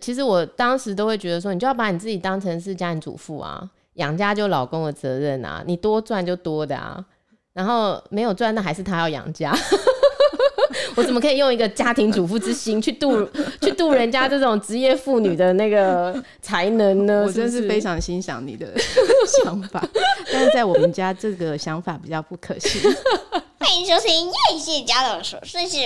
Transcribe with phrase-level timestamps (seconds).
[0.00, 7.04] 其实我当时都会觉得说，你就要把你自己当成是家庭主妇啊，养家就老公的责任啊，你多赚就多的啊，
[7.52, 9.56] 然后没有赚那还是他要养家。
[10.96, 13.24] 我怎么可以用一个家庭主妇之心去度
[13.60, 17.24] 去度人家这种职业妇女的那个才能呢？
[17.26, 18.66] 我真是非常欣赏你的
[19.44, 19.82] 想法，
[20.32, 22.92] 但是在我们家这个想法比较不可行。
[23.58, 25.78] 欢迎收听叶谢家的琐碎事。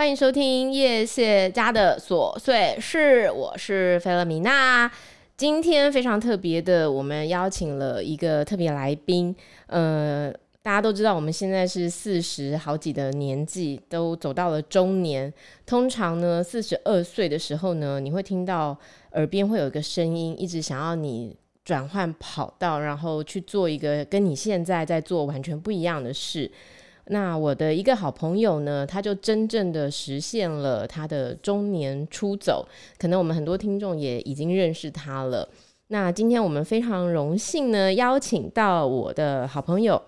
[0.00, 4.90] 欢迎收听叶谢家的琐碎事，我是菲勒米娜。
[5.36, 9.36] 今天非常特别的，我们邀请了一个特别来宾。
[9.66, 10.32] 呃，
[10.62, 15.30] 大家都知道，我们现在是四十好几的年纪，都走到了中年。
[15.66, 18.74] 通常呢，四十二岁的时候呢，你会听到
[19.12, 26.50] 耳边会有一个声音，一直想要你转换跑道，然后去做一个跟你现在在做完全不一样的事。
[27.12, 32.64] 那我的一个好朋友呢，他就真正的实现了他的中年出走，
[32.98, 35.48] 可能我们很多听众也已经认识他了。
[35.88, 40.00] 那今天我们非常荣幸呢，邀请到我的好朋友，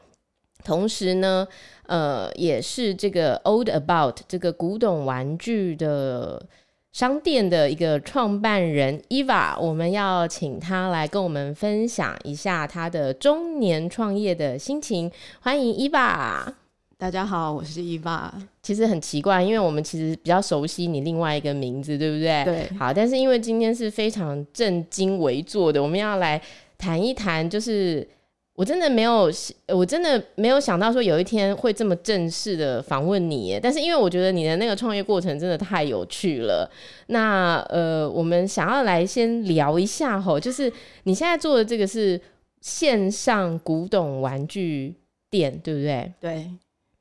[0.65, 1.49] 同时呢，
[1.89, 6.47] 呃，也是这个 Old About 这个古董玩具的
[6.93, 15.11] 商店的一个创办人 Eva，我们要请他来跟我们分享一下他的中年创业的心情。
[15.41, 16.62] 欢迎 Eva。
[17.03, 18.33] 大家好，我是伊娃。
[18.63, 22.45] 其实很奇怪，因为我们其实比较熟悉你另外一个名字，对不对？
[22.45, 22.79] 对。
[22.79, 26.41] 好，但是因为今天是非常正襟危坐的，我们要来
[26.79, 28.07] 谈一谈，就是
[28.55, 29.29] 我真的没有，
[29.75, 33.59] 我真的没有想到说有一天会这么正式的访问你耶。
[33.61, 36.71] 但是因为我觉得你的那个创业过程真的太有趣了，
[37.09, 42.21] 那呃，我们想要来先聊一下吼，就是你现在做的这个是
[42.61, 44.95] 线上古董玩具
[45.29, 46.13] 店，对不对？
[46.21, 46.49] 对。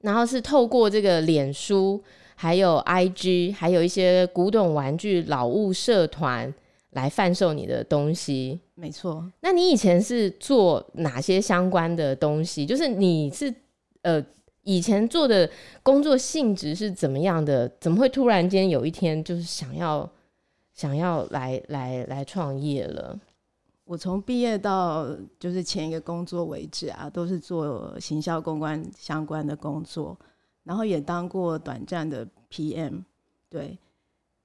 [0.01, 2.01] 然后是透过这个脸书，
[2.35, 6.53] 还有 IG，还有一些古董玩具老物社团
[6.91, 8.59] 来贩售你的东西。
[8.75, 9.23] 没错。
[9.41, 12.65] 那你以前是做哪些相关的东西？
[12.65, 13.53] 就是你是
[14.01, 14.23] 呃
[14.63, 15.49] 以前做的
[15.83, 17.71] 工作性质是怎么样的？
[17.79, 20.09] 怎么会突然间有一天就是想要
[20.73, 23.19] 想要来来来创业了？
[23.91, 25.05] 我从毕业到
[25.37, 30.17] 就是前一个工作为止啊，都是做行销公关相关的工作，
[30.63, 33.03] 然后也当过短暂的 PM。
[33.49, 33.77] 对，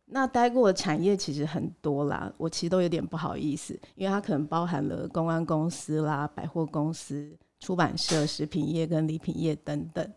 [0.07, 10.13] 那待过的产业其实很多啦，我其实都有点不好意思，因为它可能包含了公关公司啦、百货公司、出版社、食品业跟礼品业等等。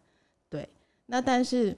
[0.50, 0.68] 对，
[1.06, 1.78] 那但是。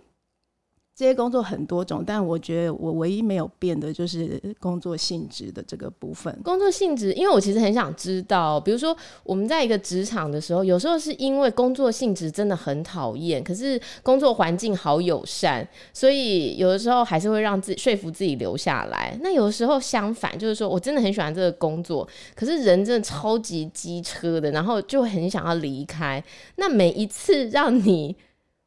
[0.94, 6.38] 这些工作很多种，但我觉得我唯一没有变的就是工作性质的这个部分。
[6.44, 19.18] 工作性质，因为我其实很想知道，比如说我们在一个职场的时候，有时候是因为工作性质真的很讨厌，可是工作环境好友善，所以有的时候还是会让自己说服自己留下来。
[19.22, 26.24] 那有的时候相反，就是说我真的很喜欢这个工作，可是人真的超级机车的，然后就很想要离开。
[26.58, 28.16] 那每一次让你。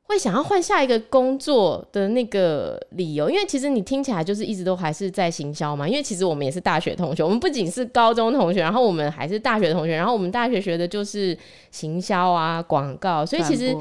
[0.06, 5.88] 会想要换下一个工作的那个理由，因为其实你听起来就是一直都还是在行销嘛。
[5.88, 11.36] 因为其实我们也是大学同学，我们不仅是高中同学，然后我们还是大学同学，然后我们大学学的就是
[11.70, 13.74] 行销啊、广告，所以其实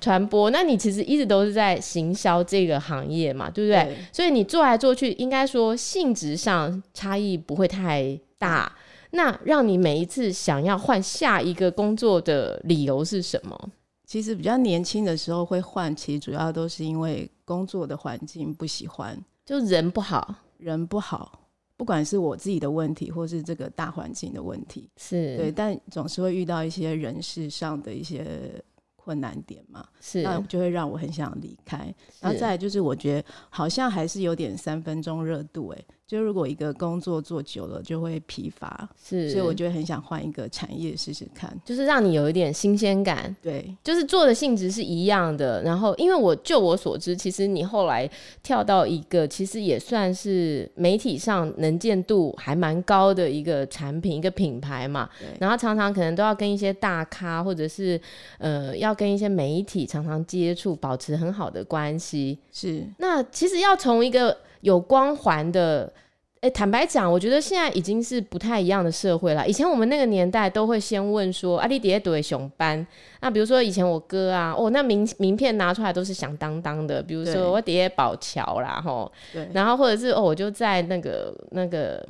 [0.00, 0.50] 传播。
[0.50, 3.84] 那你其实一直都是在行销这个行业嘛，对不对？
[3.84, 3.96] 对。
[4.10, 8.72] 所以你做来做去，应该说性质上差异不会太大。
[9.10, 13.70] 那让你每一次想要换下一个工作的理由是什么？
[14.06, 25.36] 其实比较年轻的时候会换，其实主要都是因为工作的环境不喜欢，就人不好，人不好，不管是我自己的问题，或是这个大环境的问题，是。
[25.36, 28.62] 对，但总是会遇到一些人事上的一些
[28.94, 31.92] 困难点嘛，是，那就会让我很想离开。
[32.20, 35.84] 然后再来就是，我觉得好像还是有点三分钟热度，哎。
[36.06, 43.34] 就如果一个工作做久了，就会疲乏，是，所以我就很想换一个产业试试看，就是让你有一点新鲜感。
[43.42, 45.60] 对，就是做的性质是一样的。
[45.64, 48.08] 然后，因为我就我所知，其实你后来
[48.40, 55.10] 跳到一个其实也算是媒体上能见度还蛮高的一个产品、一个品牌嘛。
[55.18, 55.26] 对。
[55.40, 58.00] 然后常常可能都要跟一些大咖，或者是
[58.38, 62.38] 呃，要跟一些媒体常常接触，保持很好的关系。
[62.52, 62.86] 是。
[62.98, 64.38] 那其实要从一个。
[64.60, 65.92] 有光环的，
[66.40, 69.46] 哎、欸，坦白讲，我觉得现在已经是不太一样的社会了。
[69.46, 72.86] 以前我们那个年代都会先问说，啊，你底下读的熊班？
[73.20, 77.02] 那比如说以前我哥啊，哦，那名名片拿出来都是响当当的。
[77.02, 82.06] 比如说我底下宝桥啦，吼，对，然后或者是哦，我就在那个那个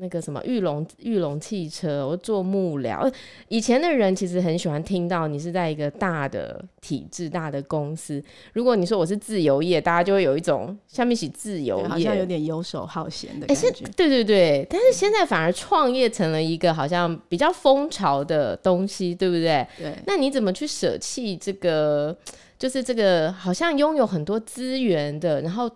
[0.00, 3.12] 那个什么玉龙玉龙汽车，我做幕僚。
[3.48, 8.22] 以前的人其实很喜欢听到你是在一个大的体制、大的公司。
[8.54, 13.68] 如果你说我是自由业，大家就会有一种下面起自由业，好像有点游手好闲的感觉。
[13.68, 19.66] 欸、对对对，但是现在反而创业成了一个好像比较风潮的东西，对不对？
[19.78, 19.94] 对。
[20.06, 22.16] 那你怎么去舍弃这个？
[22.58, 25.70] 就是这个好像拥有很多资源的，然后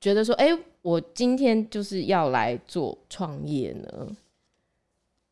[0.00, 0.58] 觉得说，哎、欸。
[0.82, 4.16] 我今天就是要来做创业呢，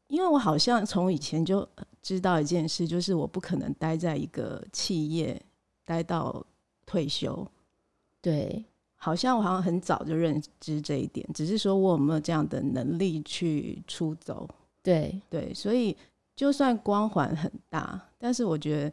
[0.06, 1.68] 因为我好像从以前就
[2.00, 5.40] 知道一件事，就是我不可能待在一个企业
[5.84, 6.44] 待到
[6.86, 7.46] 退休。
[8.20, 8.64] 对，
[8.94, 14.48] 好像我好像很早就认知这一点，只是说我有没有这样的能力去出走。
[14.82, 15.96] 对对，所以
[16.34, 18.92] 就算光环很大，但是我觉得。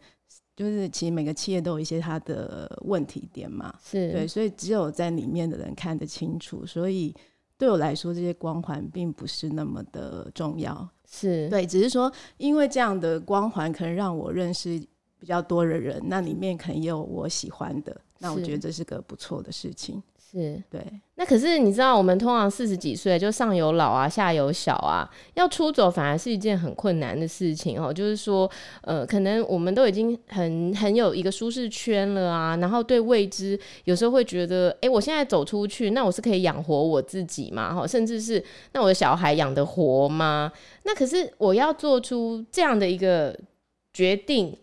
[0.57, 6.65] 就是其实每个企业都有一些它的问题点嘛，是对，所以只有在里面的人看得清楚。
[6.65, 7.15] 所以
[7.59, 14.83] 对我来说，这些光环并不是那么的重要，是对，只是说因为这样的光环可能让我认识
[15.19, 20.01] 比较多的人，那里面可能也有我喜欢的，那我觉得这是个不错的事情。
[20.29, 20.81] 是对，
[21.15, 27.93] 那可是你知道，我们通常四十几岁就上有老啊，下有小啊，要出走反而是一件很困难的事情哦。
[27.93, 28.49] 就是说，
[28.81, 37.73] 呃，可能我们都已经很很有一个舒适圈了啊，然后对未知有时候会觉得，哎、欸，我现在走出去，那我是可以养活我自己嘛？
[37.73, 38.43] 哈，甚至是
[38.73, 40.51] 那我的小孩养得活吗？
[40.83, 43.33] 那可是我要做出这样的一个
[43.93, 44.53] 决定。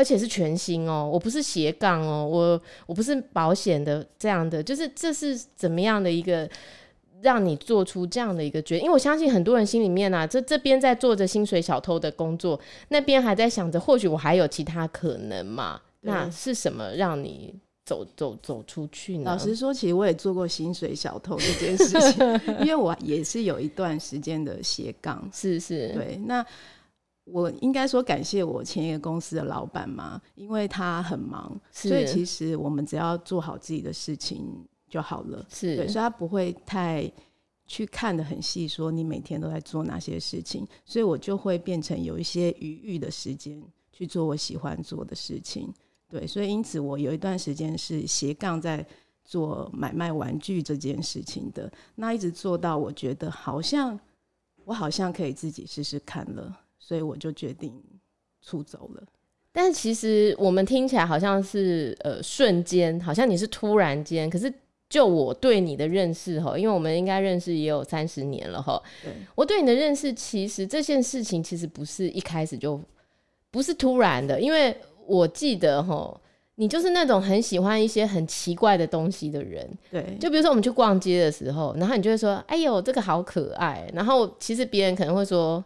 [0.00, 6.48] 而且是全新哦，我不是斜杠哦，我我不是保险的这样的，就是这是怎么样的一个
[7.20, 8.84] 让你做出这样的一个决定？
[8.84, 12.58] 因为我相信很多人心里面啊，这这边在做着薪水小偷的工作，
[12.88, 15.78] 那边还在想着或许我还有其他可能嘛？
[16.00, 17.54] 那是什么让你
[17.84, 19.24] 走走走出去呢？
[19.26, 26.42] 老实说，其实我也做过薪水小偷这件事情， 因为我也是有一段时间的斜杠，是是，对那。
[27.24, 35.46] 我应该说感谢我前一个公司的老板嘛，因为他很忙，所以其实我们只要做好自己的事情就好了。
[35.48, 37.10] 是，对，所以他不会太
[37.66, 43.62] 去看的很细，说你每天都在做哪些事情，所以我就会变成有一些余裕的时间
[43.92, 45.72] 去做我喜欢做的事情。
[46.08, 48.84] 对，所以因此我有一段时间是斜杠在
[49.24, 53.96] 做买卖玩具这件事情的，那一直做到我觉得好像
[54.64, 56.58] 我好像可以自己试试看了。
[56.80, 57.72] 所以我就决定
[58.42, 59.02] 出走了。
[59.52, 64.30] 但是其实我们听起来好像是呃瞬间，好像你是突然间。
[64.30, 64.52] 可是
[64.88, 68.80] 就我对你的认识哈，因为我们应该认识也有三十年了哈。
[69.02, 72.80] 对，我对你的认识，其实这件事情其实不是一开始就
[73.50, 74.74] 不是突然的，因为
[75.04, 76.20] 我记得哈，
[76.54, 79.68] 你就是那种很喜欢一些很奇怪的东西的人。
[79.90, 85.62] 对，就比如说我们去逛街的时候，然后你就会说：“哎呦，这个好可爱。”然后其实别人可能会说。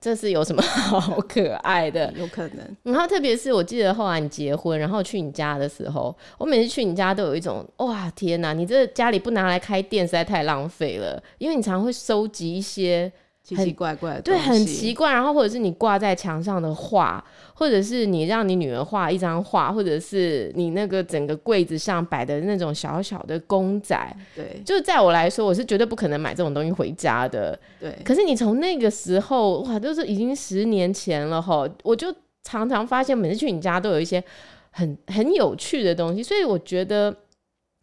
[0.00, 2.12] 这是有什么 好可爱的？
[2.16, 2.76] 有可能。
[2.82, 8.52] 然后特别是我记得后来你结婚，然后去你家的时候，我每次去你家都有一种哇天哪！
[8.52, 13.12] 你这家里不拿来开店实在太浪费了，因为你常常会收集一些。
[13.42, 15.12] 奇奇怪怪的，对，很奇怪。
[15.12, 27.58] 然后或者是你挂在墙上的画，或者是你让你女儿画一张画，或者是你那个整个柜子上摆的那种小小的公仔，对，就是在我来说，我是绝对不可能买这种东西回家的。
[27.80, 32.14] 对，可是你从那个时候，哇，都是已经十年前了哈，我就
[32.44, 34.22] 常常发现，每次去你家都有一些
[34.70, 37.14] 很很有趣的东西，所以我觉得。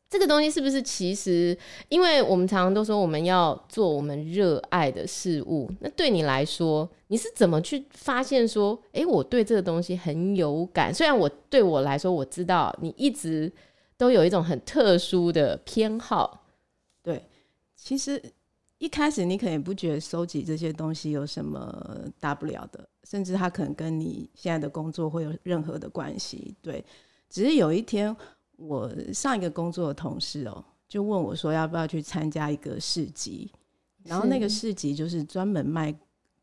[0.10, 1.58] 这个东西是不是其实，
[1.90, 10.94] 因为我们常常都说我们要做我们热爱的事物，那对你来说，你是怎么去发现说，哎，我对这个东西很有感？
[10.94, 13.52] 虽然我对我来说，我知道你一直
[13.98, 16.46] 都有一种很特殊的偏好。
[17.04, 17.22] 对，
[17.76, 18.22] 其实
[18.78, 26.56] 一开始你可能也不觉得收集这些东西有什么大不了的，甚至它可能跟你现在的工作会有任何的关系。
[26.62, 26.82] 对，
[27.30, 28.16] 只是有一天。
[28.58, 33.52] 我上一个工作的同事哦、喔，就问我说要不要去参加一个市集，
[34.04, 35.98] 然后那个市集就是专门卖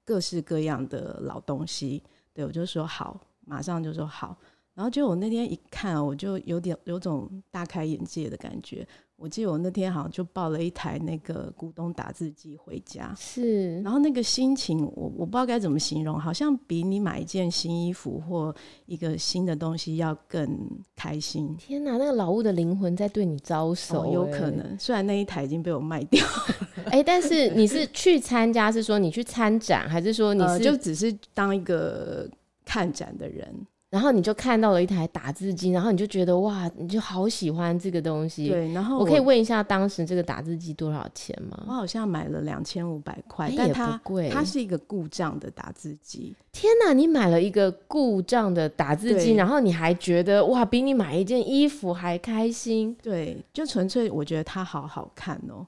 [0.05, 2.03] 各式各样的老东西。
[2.33, 4.37] 对，我就说好，马上就说好。
[4.75, 8.87] 然后就我那天一看，我就有点有种大开眼界的感觉。
[9.25, 18.55] 我记得我那天好像就抱了一台那个古董打字机回家，是，然后那个心情，我我不知道该怎么形容，好像比你买一件新衣服或
[18.85, 20.47] 一个新的东西要更
[20.95, 21.57] 开心。
[21.57, 24.03] 天哪，那个老物的灵魂在对你招手。
[24.03, 24.79] 欸，哦，有可能。
[24.79, 26.23] 虽然那一台已经被我卖掉，
[26.93, 32.29] 哎，但是你是去参加，是说你去参展，还是说你是、呃、就只是当一个
[32.67, 33.67] 看展的人？
[33.95, 38.49] 然后你就看到了一台打字机，然后你就觉得哇，你就好喜欢这个东西。
[38.49, 41.63] 对，然后我，我可以问一下，当时这个打字机多少钱吗？
[41.69, 44.29] 我好像买了两千五百块，欸、但它不贵。
[44.31, 46.35] 它是一个故障的打字机。
[46.51, 52.97] 天哪，你买了一个故障的打字机，然后你还觉得哇，比你买一件衣服还开心？
[53.01, 55.67] 对，就纯粹我觉得它好好看哦、喔，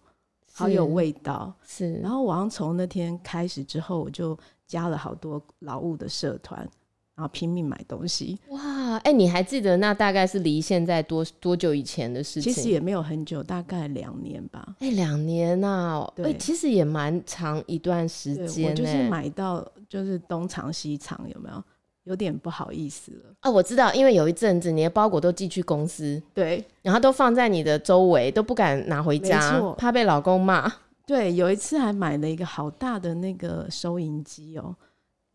[0.52, 1.54] 好有味道。
[1.64, 1.94] 是。
[2.02, 6.68] 然后我从那天开始之后，我就加了好多劳务的社团。
[7.16, 8.96] 然后拼命买东西，哇！
[8.98, 12.52] 哎、欸，你还记得那大概是离现在多多久以前的事情？
[12.52, 14.76] 其实也没有很久，大概两年吧。
[14.80, 18.68] 哎、欸，两年呐、啊，对、欸，其实也蛮长一段时间。
[18.68, 21.64] 我就是买到就是东藏西藏，有没有？
[22.04, 23.34] 有点不好意思了。
[23.42, 30.72] 哦，我知道，因为有一阵子你的包裹都寄去公司，对，然后都放在你的周围，都不敢拿回家，怕被老公骂。
[31.04, 34.76] 对，有一次还买了一个好大的那个收银机哦。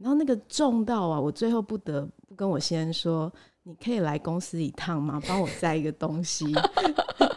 [0.02, 3.32] 然后那个重到啊，我最后不得不跟我先生说
[3.64, 5.22] ：“你可以来公司一趟吗？
[5.28, 6.52] 帮我载一个东西。”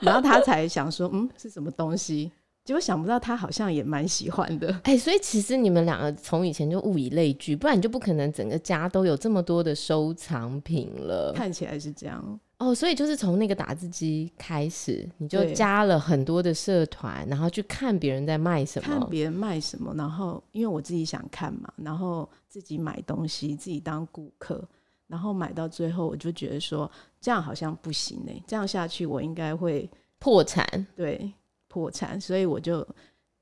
[0.00, 2.32] 然后他才想说：“嗯，是什么东西？”
[2.64, 4.72] 结果想不到他好像也蛮喜欢的。
[4.84, 11.34] 哎、欸，所以其实你们两个从以前就物以类聚，不然你就不可能整个家都有这么多的收藏品了。
[11.36, 12.40] 看起来是这样。
[12.58, 24.66] 哦，所以就是从那个打字机开始，你就加了很多的社团，然后去看别人在卖什么，看别人卖什么，然后因为我自己想看嘛，然后自己买东西，自己当顾客，
[25.08, 31.32] 然后买到最后，我就觉得说这样好像不行呢、欸，这样下去我应该会破产，对，
[31.66, 32.86] 破产，所以我就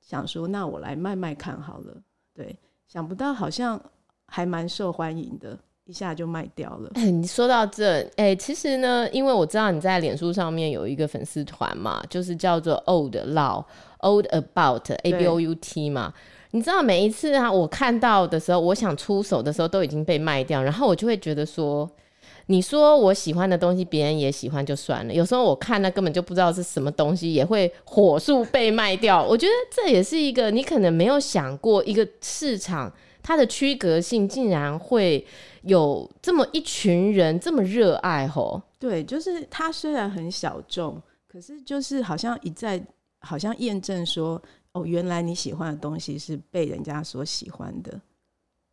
[0.01, 2.03] 想说，那我来卖卖看好了，
[2.33, 3.81] 对，想不到好像
[4.27, 5.59] 还蛮受欢迎的。
[5.87, 6.91] 一下就卖掉了。
[6.95, 16.15] 哎、欸，你说到这，哎、其实呢，因为我知道你在脸书上面有一个粉丝团嘛，就是叫做 Old Law，Old About A B O U T 嘛。
[16.53, 21.91] 你知道每一次啊，我看到的时候，我想出手的时候，都已经被卖掉，然后我就会觉得说，
[22.47, 25.13] 你说我喜欢的东西，别人也喜欢就算了。
[25.13, 29.21] 有时候我看那根本就不知道是什么东西，也会火速被卖掉。
[29.21, 32.93] 我觉得这也是一个你可能没有想过一个市场。
[33.23, 35.25] 它的区隔性竟然会
[35.63, 38.61] 有这么一群人这么热爱吼？
[38.79, 42.85] 对，就是它虽然很小众，可是就是好像一再
[43.21, 48.01] 好像验证说，哦，原来你喜欢的东西是被人家所喜欢的。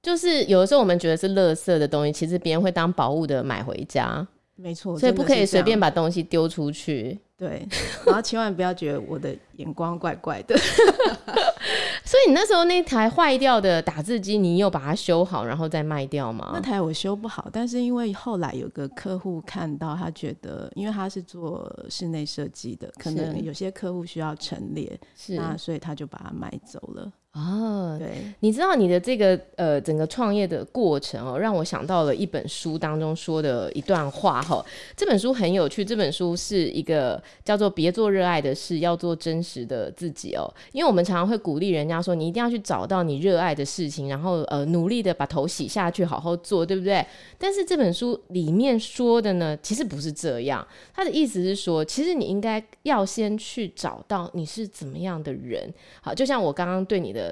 [0.02, 4.28] 就是有的时候我们觉得是垃圾的东西，其实别人会当宝物的买回家。
[4.56, 7.18] 没错，所以不可以随便把东西丢出去。
[7.38, 7.66] 对，
[8.06, 10.58] 然后千万不要觉得我的眼光怪怪的。
[12.04, 16.52] 所以你那时候那台坏掉的打字机，你有把它修好，然后再卖掉吗？
[16.54, 27.12] 那台我修不好，但是因为后来有个客户看到，他觉得，因为他是做室内设计的，可能有些客户需要陈列，是，那所以他就把它买走了。
[27.34, 34.66] 哦，对，你知道你的这个呃整个创业的过程哦，让我想到了一本书当中说的一段话哈。
[34.98, 40.52] 这本书很有趣，这本书是一个叫做“别做热爱的事，要做真实的自己”哦。
[40.72, 47.06] 因为我们常常会鼓励人家说，你一定要去找到你热爱的事情，然后呃努力的把头洗下去，好好做，对不对？
[47.38, 50.68] 但是这本书里面说的呢，其实不是这样。
[50.92, 55.72] 他的意思是说，其实你应该要先去找到你是怎么样的人。
[56.02, 57.29] 好，就像我刚刚对你的。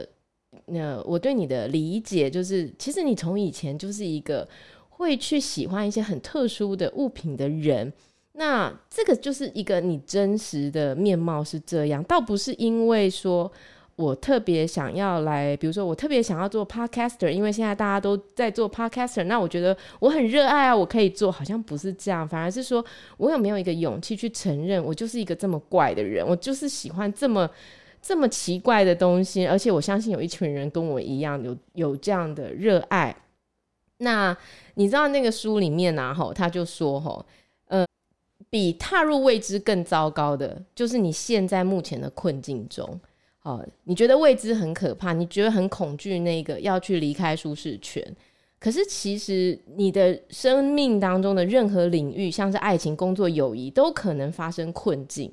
[0.68, 4.48] 那我对你的理解就是，其实你从以前就是一个
[4.90, 7.92] 会去喜欢一些很特殊的物品的人。
[8.34, 13.52] 那这个就是一个你真实的面貌是这样，倒不是因为说
[13.96, 22.84] 我特别想要来，比如说我特别想要做 podcaster，因为现在大家都在做 podcaster，那我觉得我很热爱啊，我可以做，好像不是这样，反而是说
[23.18, 27.50] 我有没有一个勇气去承认，我就是一个这么怪的人，我就是喜欢这么。
[28.08, 33.14] 这么奇怪的东西，而且我相信有一群人跟我一样有有这样的热爱。
[33.98, 34.36] 那
[34.76, 36.14] 你知道那个书里面呢？
[36.14, 37.26] 吼，他就说吼，
[37.66, 37.86] 呃，
[38.50, 42.98] 比踏入未知更糟糕的，就是你现在目前的困境中。
[43.44, 48.02] 哦，你觉得未知很可怕，你觉得很恐惧，那个要去离开舒适圈。
[48.58, 55.30] 可是其实你的生命当中的任何领域，像是爱情、工作、友谊，都可能发生困境。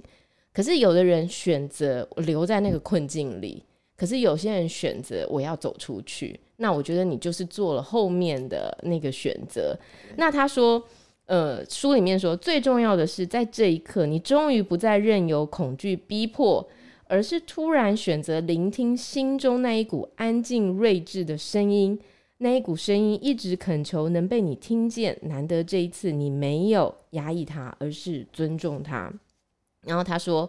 [0.54, 3.62] 可是有的人选择留在那个困境里，
[3.96, 6.38] 可是有些人选择我要走出去。
[6.58, 9.76] 那我觉得你就是做了后面的那个选择。
[10.16, 10.80] 那他说，
[11.26, 16.64] 呃，书里面说最重要的是在这一刻，你终于不再任由恐惧逼迫，
[17.08, 21.98] 而是突然选择聆听心中那一股安静睿智的声音。
[22.38, 29.12] 那一股声音一直恳求能被你听见，难得这一次你没有压抑它，而是尊重它。
[29.86, 30.48] 然后他说：“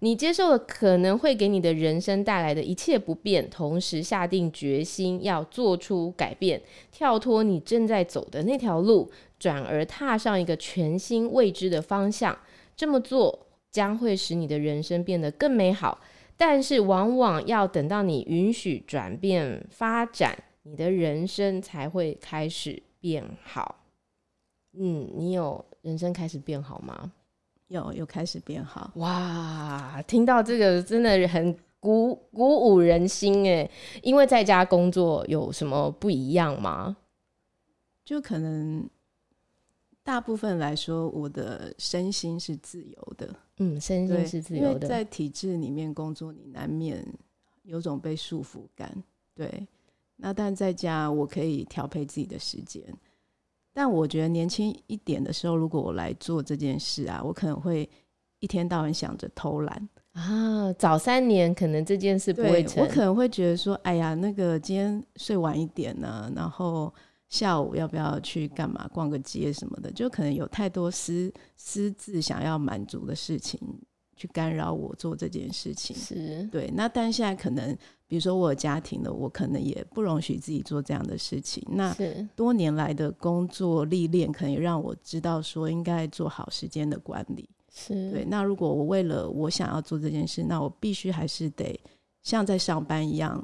[0.00, 6.60] 你接受了可能会给你的人生带来的一切不便，同时下定决心要做出改变，
[6.90, 12.38] 跳脱你正在走的那条路，转而踏上一个全新未知的方向。
[12.76, 16.00] 这么做将会使你的人生变得更美好，
[16.36, 23.80] 但是往往要等到你允许转变发展，你的人生才会开始变好。
[24.76, 27.12] 嗯，你有人生开始变好吗？
[27.68, 28.92] 有，有开始变好。
[28.96, 33.68] 哇，听到这个真的很鼓鼓舞人心哎！
[34.02, 36.96] 因为在家工作有什么不一样吗？
[38.04, 38.88] 就可能
[40.02, 43.34] 大部分来说，我的身心是自由的。
[43.58, 44.86] 嗯，身心是自由的。
[44.86, 47.06] 在体制里面工作，你难免
[47.62, 49.02] 有种被束缚感。
[49.34, 49.66] 对，
[50.16, 52.82] 那但在家我可以调配自己的时间。
[53.74, 57.86] 但我觉得年轻一点的时候，如果我来做这件事啊，我可能会
[58.38, 60.72] 一天到晚想着偷懒啊。
[60.74, 66.94] 早三年可能这件事不会成，我可能会觉得说，哎呀，那个今天睡晚一点呢，啊，然后
[67.28, 73.58] 下午要不要去干嘛逛个街什么的，就可能有太多私私自想要满足的事情
[74.16, 75.94] 去干扰我做这件事情。
[75.96, 76.70] 是对。
[76.74, 77.76] 那但现在可能。
[78.06, 81.66] 比如说我有家庭了，我可能也不容许自己做这样的事情。
[81.66, 81.92] 那
[82.36, 87.48] 多年来的工作历练，可能也让我知道说应该做好时间的管理。
[87.72, 88.24] 是对。
[88.24, 91.80] 那如果我为了我想要做这件事，那我必须还是得
[92.22, 93.42] 像在上班一样。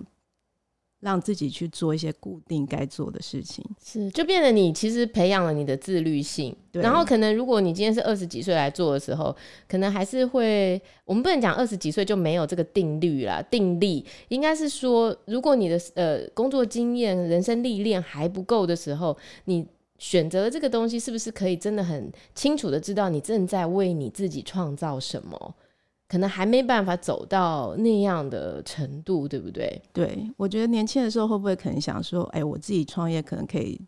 [1.00, 6.54] 让自己去做一些固定该做的事情，是就变得你其实培养了你的自律性。
[6.71, 6.83] 对。
[6.83, 9.35] 然后可能如果你今天是二十几岁来做的时候，
[9.66, 19.16] 可能还是会，我们不能讲二十几岁就没有这个定律啦，定力应该是说，如果你的呃工作经验、人生历练还不够的时候，
[19.47, 19.66] 你
[19.99, 25.54] 选择了这个东西，是不是可以真的很清楚的知道你正在为你自己创造什么？
[26.11, 29.81] 可能还没办法走到那样的程度，对不对？
[29.93, 33.81] 对，我觉得年轻的时候会不会可能想说，哎，我自己创业可能可以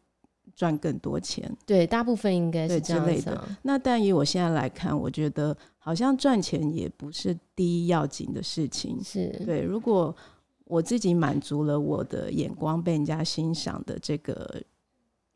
[0.55, 1.53] 赚更多钱？
[1.67, 3.49] 对，大部分应该是这样的。
[3.63, 9.03] 那但以我现在来看，我觉得好像赚钱也不是第一要紧的事情。
[9.03, 10.15] 是对，如果
[10.67, 14.63] 我自己满足了我的眼光被人家欣赏的这个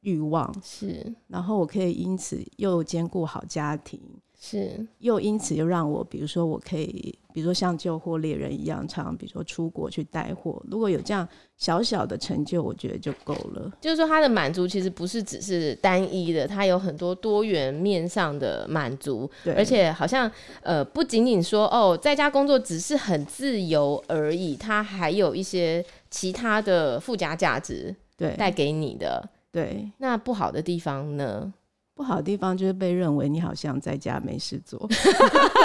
[0.02, 4.00] 欲望，是，然后我可以因此又兼顾好家庭。
[4.48, 10.62] 是，又因此又让我，比如说我可以，比如说像救货猎人一样，常比如说出国去带货。
[10.70, 13.72] 如果有这样小小的成就，我觉得就够了。
[13.80, 19.28] 就是说，他的满足其实不是只是单一的，他有很多多元面上的满足。
[19.42, 20.30] 对，而且好像
[20.62, 29.28] 呃，不仅仅说哦，在家工作只是很自由而已，他还有一些其他的附加价值，对，带给你的。
[29.50, 31.52] 对，那不好的地方呢？
[31.96, 34.86] 不好的地方就是被认为你好像在家没事做，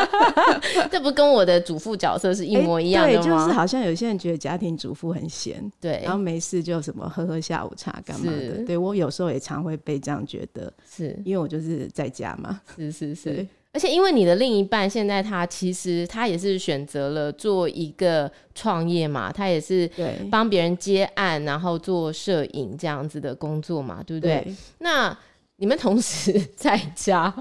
[0.90, 3.22] 这不跟我的主妇角色是一模一样的吗？
[3.22, 8.64] 欸、对，就是好像有些人觉得家庭主妇很闲，对，然后没事就什么喝喝下午茶干嘛的。
[8.64, 12.62] 对，我有时候也常会被这样觉得，是因为我就是在家嘛。
[12.78, 19.90] 是是是，而且因为你的另一半现在他其实他也是选择了做一个创业嘛，他也是
[20.32, 24.42] 帮别人接案，然后做摄影这样子的工作嘛，对不对？
[24.46, 25.18] 对，那
[25.62, 27.32] 你们同时在家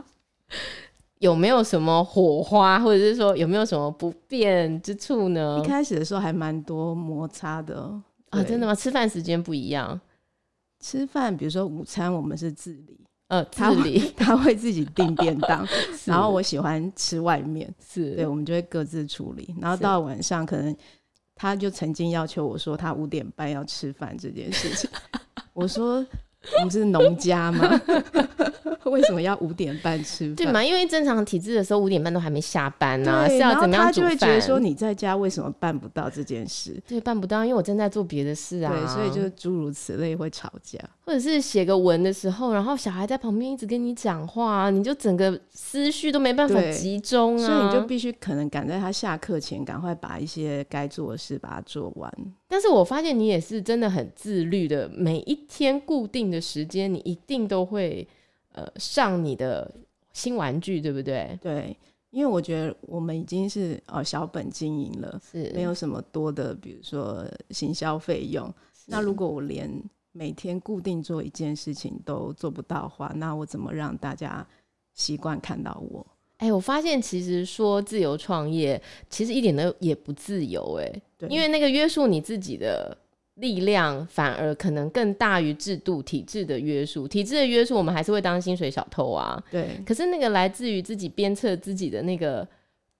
[1.20, 5.58] 有没有什么火花，或者是说有没有什么不便之处呢？
[5.64, 7.90] 一开始的时候还蛮多摩擦的。
[8.28, 8.74] 啊，真的吗？
[8.74, 9.98] 吃饭时间不一样，
[10.80, 15.66] 吃饭比如说午餐我们是自理，呃，自理， 他会自己订便当，
[16.04, 18.16] 然后我喜欢吃外面，是。
[18.16, 19.54] 对，我们就会各自处理。
[19.58, 20.76] 然后到晚上可能
[21.34, 24.90] 他就曾经要求我说他五点半要吃饭这件事情，
[25.54, 26.04] 我说。
[26.56, 27.80] 我们是农家吗？
[28.84, 30.34] 为什么要五点半吃饭？
[30.34, 30.64] 对嘛？
[30.64, 34.08] 因为正常体制的时候五点半都还没下班呢、啊，是要怎么样煮饭？
[34.10, 36.82] 他就会觉得说你在家为什么办不到这件事？
[36.88, 38.72] 对，办不到，因为我正在做别的事啊。
[38.72, 47.46] 对，所以就是诸如此类会吵架，或者是写个文的时候，然后小孩在旁边一直跟你讲话，你就整个思绪都没办法集中啊。
[47.46, 52.12] 所以你就必须可能赶在他下课前，赶快把一些该做的事把它做完。
[52.52, 58.06] 但是我发现你也是真的很自律的，每一天固定的时间，你一定都会
[58.50, 59.72] 呃上你的
[60.12, 61.38] 新玩具，对不对？
[61.40, 61.76] 对，
[62.10, 68.52] 因为我觉得我们已经是呃小本经营了，是没有什么多的，比如说行销费用。
[68.86, 69.70] 那如果我连
[70.10, 74.44] 每天固定做一件事情都做不到的话，那我怎么让大家
[74.92, 76.04] 习惯看到我？
[76.38, 82.96] 哎、欸，我发现其实说自由创业，其实一点都也不自由哎、欸，因为那个约束你自己的
[83.34, 87.08] 力量，反而可能更大于制度体制的约束。
[87.08, 89.42] 体制的约束，我们还是会当薪水小偷啊。
[89.50, 92.46] 对，可是那个来自于自己鞭策自己的那个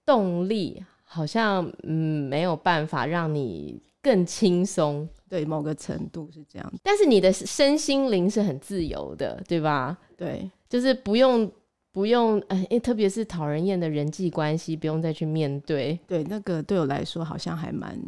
[0.05, 5.07] 动力，好像嗯没有办法让你更轻松。
[5.29, 9.97] 对，某个程度是这样，但是你的身心灵是很自由的，对吧？
[10.17, 11.49] 对，就是不用
[11.91, 15.99] 不用，哎、呃，特别是讨人厌的人际关系，不用再去面对。
[16.07, 17.99] 对，那个对我来说好像还蛮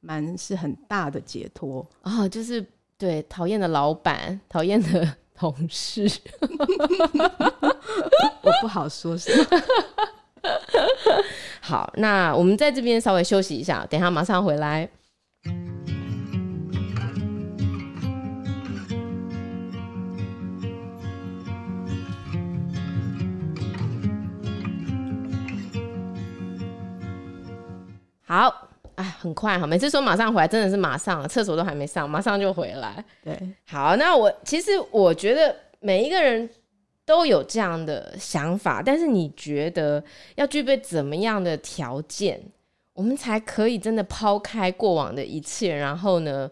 [0.00, 2.64] 蛮是很大的解脱哦，就是
[2.96, 6.08] 对讨厌的老板、讨厌的同事，
[8.42, 9.44] 我不好说什么。
[11.60, 14.88] 好，那我们在这边稍微休息一下，等一下马上回来。
[28.30, 33.04] 好，哎，很快哈，每次说马上回来，真的是马上，厕所都还没上，马上就回来。
[33.24, 36.48] 对，好，那我其实我觉得每一个人
[37.04, 40.00] 都有这样的想法，但是你觉得
[40.36, 42.40] 要具备怎么样的条件，
[42.92, 46.48] 我们才可以真的抛开过往的一切，然后呢，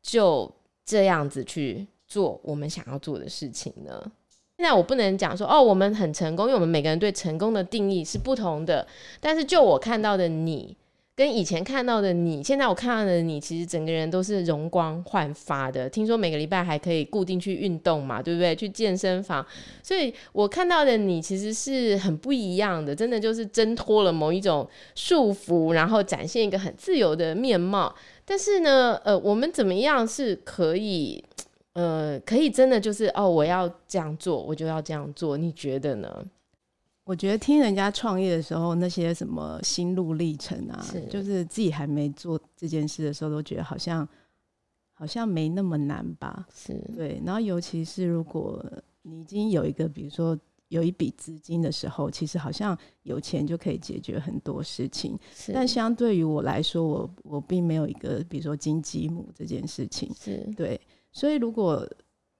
[0.00, 0.50] 就
[0.86, 4.10] 这样子去做我们想要做的事情呢？
[4.56, 8.86] 现在我不能讲说哦，我们很成功，因为我们每个人对成功的定义是不同的，
[9.20, 10.74] 但是就我看到的你。
[11.20, 15.86] 跟以前看到的你，现在我看到的你，其实整个人都是容光焕发的。
[15.86, 18.56] 听说每个礼拜还可以固定去运动嘛，对不对？
[18.56, 19.44] 去健身房，
[19.82, 27.94] 所以我看到的你其实是很不一样的，真的就是挣脱了某一种束缚，然后展现一个很自由的面貌。
[28.24, 31.22] 但是呢，呃，我们怎么样是可以，
[31.74, 36.24] 呃，可以真的就是哦，我要这样做，我就要这样做，你觉得呢？
[37.10, 44.08] 我觉得听人家创业的时候，那些什么心路历程啊，是就是自己还没做这件事的时候，都觉得好像
[44.92, 46.46] 好像没那么难吧？
[46.54, 47.20] 是对。
[47.26, 48.64] 然后尤其是如果
[49.02, 55.18] 你已经有一个，比如说有一笔资金的时候，其实好像有钱就可以解决很多事情。
[55.34, 55.52] 是。
[55.52, 60.08] 但相对于我来说，我我并没有一个，比如说金鸡母这件事情。
[60.14, 60.80] 是对。
[61.10, 61.84] 所以如果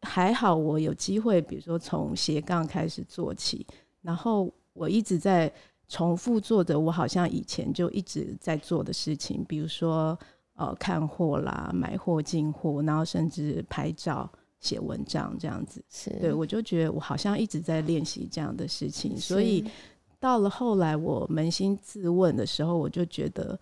[0.02, 3.66] 还好，我有机会，比如说从斜杠开始做起，
[4.00, 4.48] 然后。
[4.80, 5.52] 我一直在
[5.88, 10.18] 重复做着我好像以前就一直在做的事情，比如说
[10.54, 14.26] 呃看货啦、买货进货，然后甚至拍照、
[14.58, 15.84] 写文章这样子。
[15.90, 19.70] 是，对，我就觉得我好像一直在练习这样的事情，所以
[20.18, 23.60] 到了后来我扪心自问的时候，我就觉得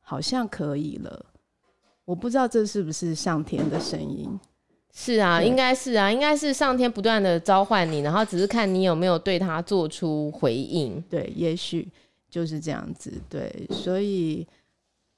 [0.00, 1.26] 好像可以了。
[2.04, 4.38] 我不知道这是不是上天的声音。
[4.92, 11.00] 是啊，应该是啊，应该是上天不断的召唤你，然后只是看你有没有对他做出回应。
[11.08, 11.88] 对，也许
[12.28, 13.12] 就是这样子。
[13.28, 14.46] 对，所以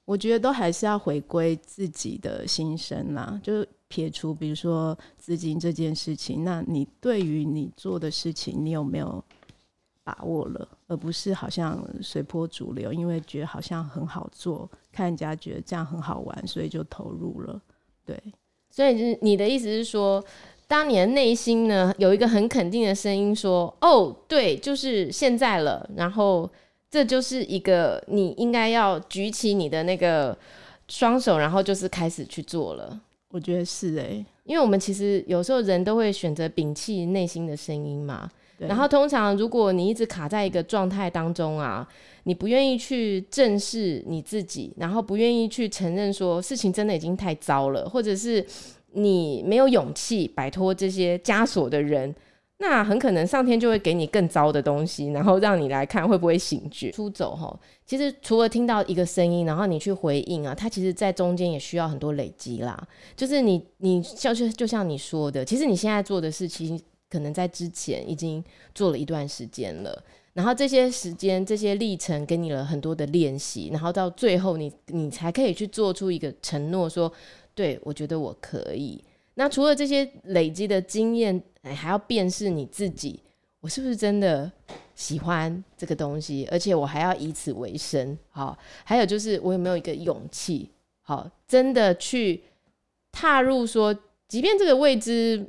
[0.05, 9.23] 我觉得都还是要回归自己的心声啦，就撇除比如说资金这件事情，那你对于你做的事情，你有没有
[10.03, 17.59] 把握了，而不是好像随波逐流，因为觉得好像很好做，看人家觉得这样很好玩，所以就投入了。
[18.05, 18.21] 对。
[18.75, 20.23] 所以是，你的意思是说，
[20.67, 26.49] 当你的内心呢有一个很肯定的声音说：“哦，对，就是现在了。”然后，
[26.89, 30.35] 这就是一个你应该要举起你的那个
[30.87, 32.99] 双手，然后就是开始去做了。
[33.29, 38.27] 我觉得是诶，因为我们其实有时候人都会选择摒弃内心的声音嘛。
[38.59, 41.85] 然后，通常如果你一直卡在一个状态当中啊，
[42.23, 48.45] 你不愿意去正视你自己，然后不愿意去承认说事情真的已经太糟了，或者是
[48.93, 52.15] 你没有勇气摆脱这些枷锁的人，
[52.59, 57.59] 那很可能上天就会给你更糟的东西，然后让你来看会不会醒觉出走哈。
[57.85, 62.81] 其实除了听到一个声音，然后你去回应啊，它其实在中间也需要很多累积啦。
[63.17, 66.79] 就是你你像就就像你说的，其实你现在做的事情。
[67.13, 77.13] 可能在之前已经做了一段时间了，然后这些时间、这些历程给你了很多的练习，然后到最后你你才可以去做出一个承诺，说，
[77.53, 78.99] 对，我觉得我可以。
[79.35, 83.19] 那除了这些累积的经验，哎，还要辨识你自己，
[83.59, 84.51] 我是不是真的
[84.95, 88.17] 喜欢这个东西，而且我还要以此为生。
[88.29, 90.71] 好，还有就是我有没有一个勇气，
[91.03, 92.41] 好，真的去
[93.11, 93.95] 踏入说。
[94.33, 95.45] 即便这个未知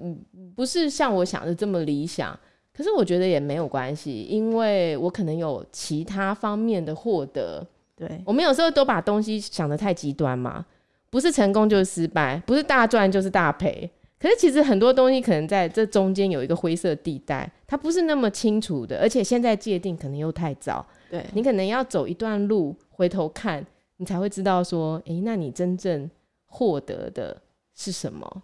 [0.55, 2.39] 不是像我想的这么理想，
[2.71, 7.67] 可是我觉得也没有关系，因为我可能有其他方面的获得。
[7.97, 10.67] 对，我们有时候都把东西想得太极端嘛，
[11.09, 13.91] 不是成功就是失败，不是大赚就是大赔。
[14.19, 20.87] 可是其实很多东西可能在这中间有一个灰色地带，它不是那么清楚的，而且现在界定可能又太早。
[21.11, 23.65] 对，你可能要走一段路，回头看
[23.97, 26.11] 你才会知道说，诶，那你真正
[26.45, 27.41] 获得的
[27.75, 28.43] 是什么？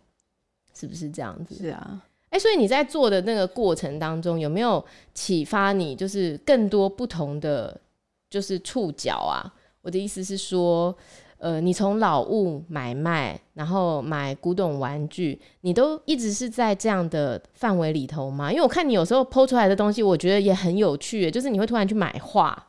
[0.81, 1.55] 是不是这样子？
[1.55, 7.79] 是啊，哎、欸，所以你在做的那个过程当中，有没有启发你，就是更多不同的
[8.31, 9.53] 就是触角啊。
[9.83, 10.97] 我的意思是说，
[11.37, 18.51] 呃，你从老物买卖，然后买古董玩具，你都一直是在这样的范围里头吗？
[18.51, 22.67] 因为我看你有时候 PO 出来的东西，我觉得也很有趣，就是你会突然去买画。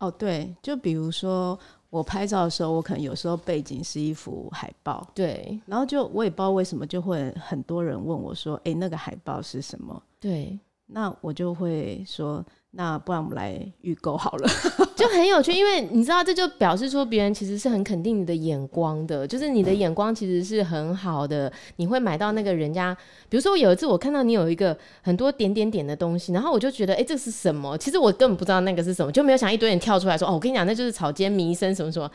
[0.00, 1.58] 哦，对，就比如说
[1.94, 12.44] 我拍照的时候，我可能有时候背景是一幅海报，对，然后就我也不知道为什么，就会很多人问我说：“哎，那个海报是什么？”对，那我就会说。
[12.76, 14.48] 那不然我们来预购好了，
[14.96, 22.96] 就很有趣，因为你知道，这就表示说别人其实是很肯定你的眼光的，就是你的眼光其实是很好的，你会买到那个人家。
[23.28, 27.78] 比如说有一次我看到你有一个很多点点点的东西，然后我就觉得，哎、欸，这是什么？
[27.78, 32.10] 其实我根本不知道那个是什么，就没有想一堆人跳出来说，哦，我跟你讲，那就是草间弥生什么什么。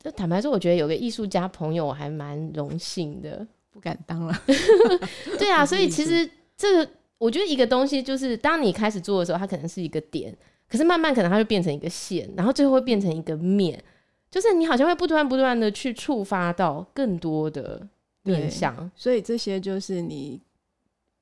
[0.00, 4.42] 就坦白说，我觉得有个艺术家朋友，我还蛮荣幸的，不敢当了。
[5.36, 6.88] 对啊，所以其实这个。
[7.18, 10.32] 我觉得一个东西就是，当你开始做的时候，它可能是一个点，
[10.68, 13.82] 可是慢慢可能它就变成一个线，然后最后会变成一个面，
[14.30, 17.84] 就是你好像会不断不断的去触发到更多的
[18.22, 20.40] 面向，所以这些就是你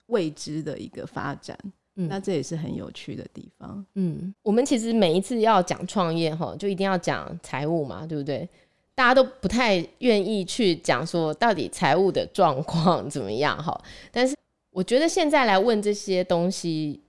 [0.08, 1.58] 未知的一个发展，
[1.94, 3.82] 嗯，那这也是很有趣的地方。
[3.94, 8.46] 嗯，我们其实每一次要讲创业哈，就一定要讲财务嘛，对不对？
[8.94, 13.82] 大家都不太愿意去讲说到底财务的状况怎么样哈，
[14.12, 14.36] 但是。
[14.76, 17.00] 我觉得现在来问这些东西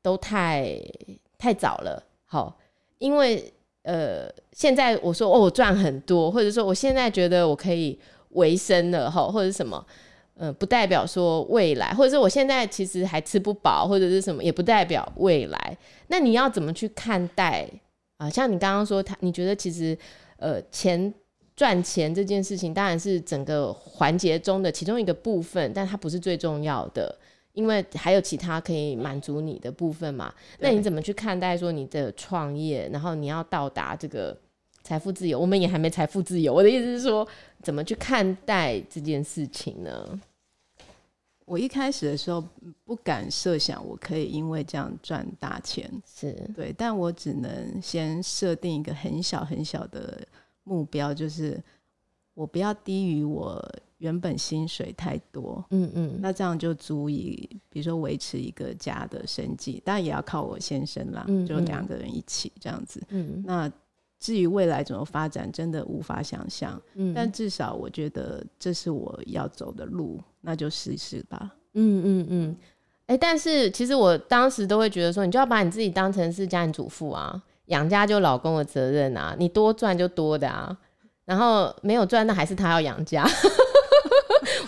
[0.00, 0.74] 都太
[1.36, 2.58] 太早了，好，
[2.96, 7.98] 因为呃，现在我说哦，我赚很多，或者说我现在觉得我可以
[8.30, 9.86] 维生了，哈，或者什么，
[10.36, 15.76] 嗯，不代表说未来，或者是我现在其实还吃不饱，或者是什么，也不代表未来。
[16.06, 17.68] 那你要怎么去看待
[18.16, 18.30] 啊？
[18.30, 19.94] 像你刚刚说，他你觉得其实
[20.38, 21.12] 呃钱。
[21.54, 27.14] 赚钱这件事情当然是整个环节中的其中一个部分，但它不是最重要的，
[27.52, 30.32] 因为还有其他可以满足你的部分嘛。
[30.58, 34.36] 那你怎么去看待说你的创业，然后你要到达这个
[34.82, 35.38] 财富自由？
[35.38, 36.54] 我们也还没财富自由。
[36.54, 37.28] 我的意思是说，
[37.62, 40.20] 怎么去看待这件事情呢？
[41.44, 42.42] 我一开始的时候
[42.84, 50.26] 不敢设想我可以因为这样赚大钱，是对，但我只能先设定一个很小很小的。
[50.64, 51.62] 目标就是
[52.34, 53.62] 我不要低于我
[53.98, 63.00] 原本薪水太多，嗯嗯，那这样就足以，比如说维持一个家的生计，当然也要靠我先生啦，嗯嗯，就两个人一起这样子。
[63.10, 63.70] 嗯，那
[64.18, 66.80] 至于未来怎么发展，真的无法想象。
[66.94, 71.54] 嗯，但至少我觉得这是我要走的路，那就试试吧。
[71.74, 72.56] 嗯嗯嗯。
[73.06, 77.42] 哎、欸，但是其实我当时都会觉得说，你就要把你自己当成是家庭主妇啊。
[77.66, 80.76] 养家就老公的责任啊，你多赚就多的啊，
[81.24, 83.26] 然后没有赚那还是他要养家。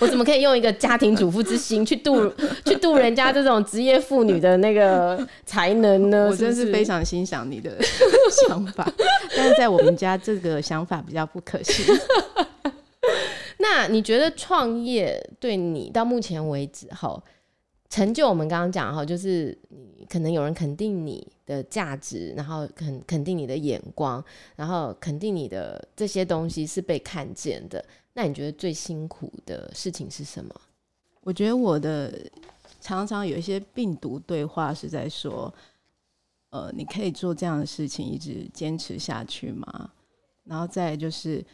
[0.01, 2.29] 我怎么可以用一个家庭主妇之心去度
[2.67, 6.29] 去度人家这种职业妇女的那个才能呢？
[6.31, 7.77] 我真是非常欣赏你的
[8.49, 8.87] 想法，
[9.37, 11.85] 但是在我们家这个想法比较不可行。
[13.59, 17.21] 那你觉得创业对你到目前为止哈？
[17.95, 24.23] 成就我们刚刚讲哈，就是你可能有人肯定你的价值，然后肯肯定你的眼光，
[24.57, 27.85] 然后肯定你的这些东西是被看见的。
[28.15, 30.53] 那你觉得最辛苦的事情是什么？
[31.21, 32.13] 我觉得我的
[32.81, 35.55] 常常有一些病毒对话是在说，
[36.51, 39.93] 呃，你可以做这样的事情一直坚持下去吗？
[40.43, 41.45] 然后再就是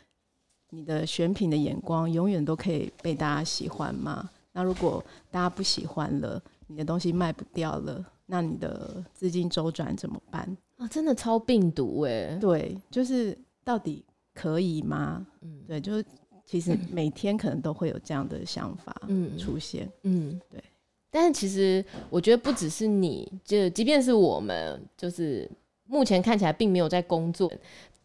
[0.71, 4.31] 你的选品的眼光永远都可以被大家喜欢吗？
[4.53, 10.57] 那如果大家不喜欢了，你的东西卖不掉了，那你的资金周转怎么办？
[10.77, 12.37] 啊，真的超病毒哎！
[12.41, 15.27] 对，就是到底可以吗？
[15.43, 16.05] 嗯，对，就是
[16.45, 18.95] 其实 每天可能都会有这样的想法
[19.39, 19.87] 出现。
[20.03, 20.63] 嗯，嗯对。
[21.11, 25.51] 但是其实我觉得不只是你，就即便是我们，就是
[25.87, 27.53] 目前看起来并没有在工作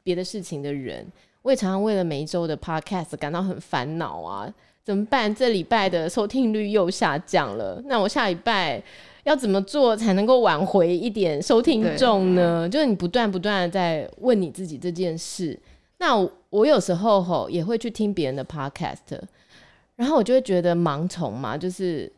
[0.04, 1.06] 别的事情的人，
[1.44, 4.54] 我也常常为了每一周的 podcast 感到很烦恼啊。
[4.86, 5.34] 怎么办？
[5.34, 7.82] 这礼拜的收听率又下降了。
[7.88, 8.80] 那我下礼拜
[9.24, 12.70] 要怎么做才能够挽回一点收听众呢？
[12.70, 15.60] 就是你不断不断的在问你自己这件事。
[15.98, 19.20] 那我，我有时候吼也会去听别人的 podcast，
[19.96, 22.12] 然后我就会觉得盲从嘛，就是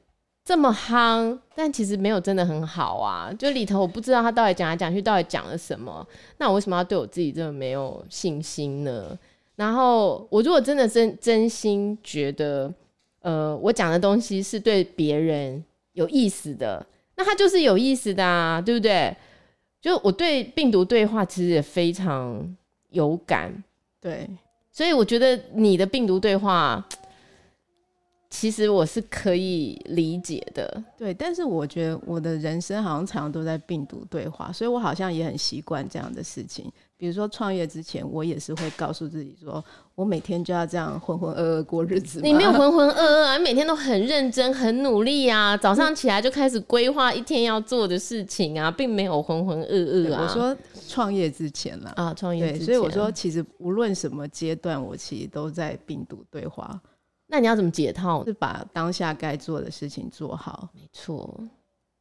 [0.43, 3.31] 这么夯，但其实没有真的很好啊。
[3.39, 6.05] 就里头我不知道他到底讲来讲去到底讲了什么。
[6.37, 9.17] 那我为什么要对我自己这么没有信心呢？
[9.57, 12.73] 然后我如果真的真真心觉得，
[13.19, 16.85] 呃，我讲的东西是对别人有意思的，
[17.17, 19.13] 那它就是有意思的啊，对不对？
[19.81, 22.55] 就我对病毒对话其实也非常
[22.91, 23.63] 有感，
[23.99, 24.27] 对，
[24.71, 26.87] 所以我觉得你的病毒对话
[28.29, 30.83] 其实我是可以理解的。
[30.97, 36.71] 对，但是我觉得我的人生好像常常都在病毒对话，所以我好像也很习惯这样的事情。
[36.97, 39.63] 比如说创业之前，我也是会告诉自己说，
[39.93, 42.19] 我每天就要这样浑浑噩噩过日子。
[42.21, 50.23] 你没有浑浑噩噩啊，你每天都很认真、很努力啊，早上起来就开始规划一天要做的事情啊，并没有浑浑噩噩啊。
[50.23, 56.81] 我说创业之前了啊，创业之前，所以我说其实无论什么阶段，我其实都在病毒对话。
[57.27, 58.23] 那你要怎么解套？
[58.25, 60.69] 是把当下该做的事情做好。
[60.73, 61.43] 没错。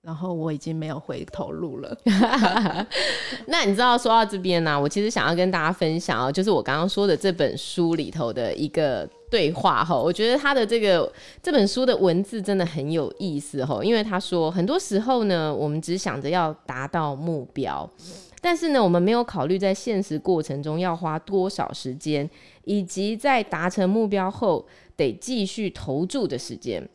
[0.02, 1.98] 然后我已经没有回头路了。
[3.48, 9.96] 那你知道说到这边呢、啊，我其实想要跟大家分享哦，就是我刚刚说的这本书里头的一个对话哈。
[9.96, 11.12] 我觉得他的这个
[11.42, 17.90] 这本书的文字真的很有意思哈，因为他说很多时候呢，我们只想着要达到目标，
[18.40, 22.30] 但是呢，我们没有考虑在现实过程中要花多少时间，
[22.62, 24.64] 以及在达成目标后
[24.96, 26.88] 得继续投注的时间。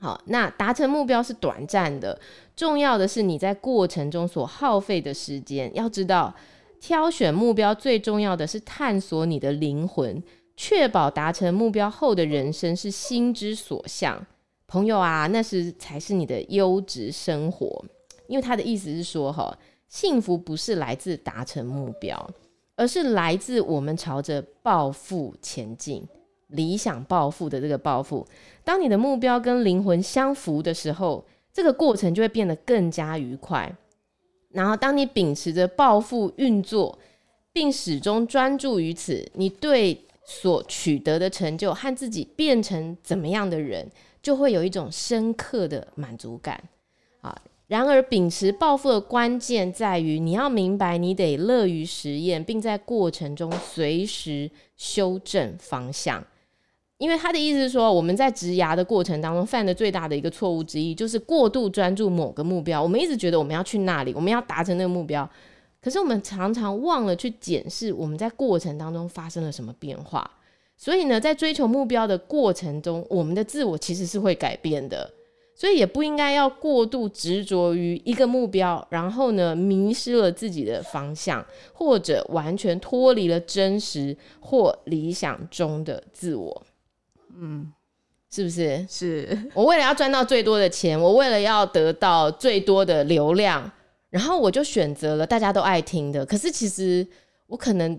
[0.00, 2.20] 好，那达成目标是短暂的，
[2.54, 5.74] 重要的是你在过程中所耗费的时间。
[5.74, 6.32] 要知道，
[6.80, 10.22] 挑选目标最重要的是探索你的灵魂，
[10.56, 14.24] 确保达成目标后的人生是心之所向。
[14.68, 17.84] 朋友啊，那是才是你的优质生活。
[18.28, 19.58] 因为他的意思是说，哈，
[19.88, 22.30] 幸福不是来自达成目标，
[22.76, 26.06] 而是来自我们朝着抱负前进。
[26.48, 28.26] 理想抱负的这个抱负，
[28.64, 33.74] 当你的目标跟灵魂相符的时候，这个过程就会变得更加愉快。
[34.50, 36.98] 然后，当你秉持着抱负运作，
[37.52, 43.90] 并始终专注于此，你对所取得的成就和自己变成怎么样的人，
[44.22, 46.62] 就会有一种深刻的满足感。
[47.20, 56.24] 啊，然而，秉持抱负的关键在于，你要明白，你得乐于实验，并在过程中随时修正方向。
[56.98, 62.82] 因为他的意思是说，我们在植牙的过程当中犯的最大的一个错误之一，就是过度专注某个目标。
[62.82, 65.28] 我们一直觉得我们要去那里，我们要达成那个目标，
[65.80, 70.28] 可是我们常常忘了去检视我们在过程当中发生了什么变化。
[70.76, 75.08] 所以呢，在追求目标的过程中，我们的自我其实是会改变的。
[75.54, 86.62] 所以也不应该要过度执着于一个目标，然后呢，迷失了自己的方向，或者完全脱离了真实或理想中的自我。
[87.40, 87.72] 嗯，
[88.30, 88.84] 是不是？
[88.88, 93.70] 是我为了要赚到最多的钱，我为了要得到最多的流量，
[94.10, 96.26] 然后我就选择了大家都爱听的。
[96.26, 97.06] 可是其实
[97.46, 97.98] 我可能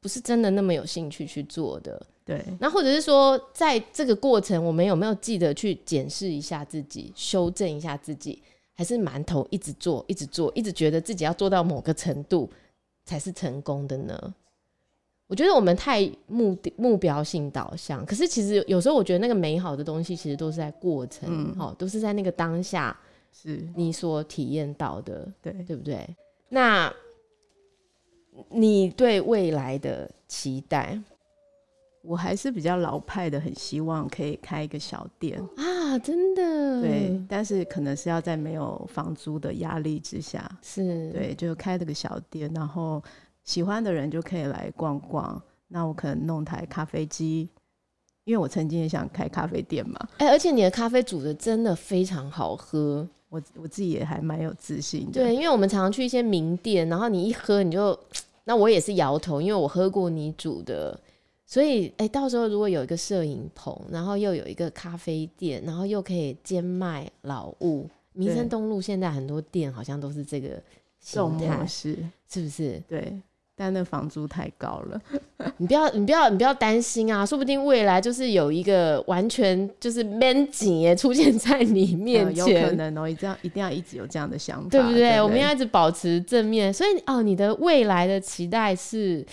[0.00, 2.00] 不是真的那么有兴趣去做的。
[2.24, 8.42] 对，那或者是说，在这个过程，我们有没有记得去检视一下自己，修正一下自己，
[8.74, 12.48] 还是馒头一直做，一直做，一直觉得自己要做到某个程度
[13.06, 14.34] 才是成功的呢？
[15.28, 22.98] 我觉得我们太目的目标性导向，可是其实有时候我觉得那个美好的东西，其实都是在过程，嗯哦、都是在那个当下，
[23.30, 26.08] 是你所体验到的，对对不对？
[26.48, 26.90] 那
[28.48, 30.98] 你对未来的期待，
[32.00, 43.02] 我还是比较老派的，很希望可以开一个小店啊，真的，对，但是可能是要在没有房租的压力之下，是对，就开了个小店，然后。
[43.48, 45.40] 喜欢的人就可以来逛逛。
[45.68, 47.48] 那我可能弄台咖啡机，
[48.24, 49.98] 因为我曾经也想开咖啡店嘛。
[50.18, 55.12] 哎、欸，而且你的咖啡煮的真的非常好喝，我我自己也还蛮有自信的。
[55.12, 57.98] 对，因为我们常常去一些名店，然后你一喝你就，
[58.44, 60.98] 那我也是摇头，因为我喝过你煮的。
[61.46, 70.62] 所以，哎、欸，到时候如果有一个摄影棚，然后又有一个咖啡店，然后又可以兼卖老物，民生东路现在很多店好像都是这个
[71.00, 71.96] 形态，是
[72.28, 72.82] 是不是？
[72.86, 73.18] 对。
[73.58, 75.02] 但那房租太高了，
[75.58, 77.26] 你不要，你不要，你不要担心啊！
[77.26, 83.08] 说不定未来就是有一个完全就是免钱出现在你面前，有可能哦。
[83.08, 85.00] 一定要一定要一直有这样的想法，对不对？
[85.00, 86.72] 对对，我们要一直保持正面。
[86.72, 89.26] 所以哦，你的未来的期待是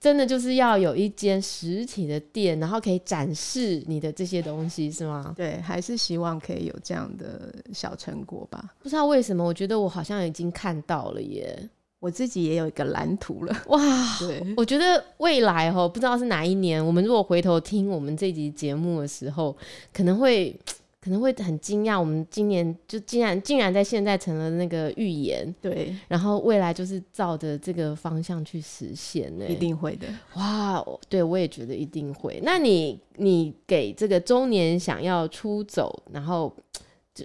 [0.00, 5.32] 真的就是要有一间实体的店，然后可以展示你的这些东西，是吗？
[5.36, 8.74] 对，还是希望可以有这样的小成果吧。
[8.82, 11.68] 不知道为什么，我觉得我好像已经看到了耶。
[12.00, 13.78] 我自己也有一个蓝图了，哇！
[14.20, 19.56] 对，我觉得未来哈，不知道是哪一年，我们如果回头听我们这集节目的时候，
[19.92, 20.56] 可能会
[21.00, 30.84] 可能会很惊讶，我们今年就竟然竟然在现在成了那个预言，对，然后未来就是照着这个方向去实现呢，一定会的，哇！
[31.08, 32.38] 对，我也觉得一定会。
[32.44, 36.54] 那你你给这个中年想要出走，然后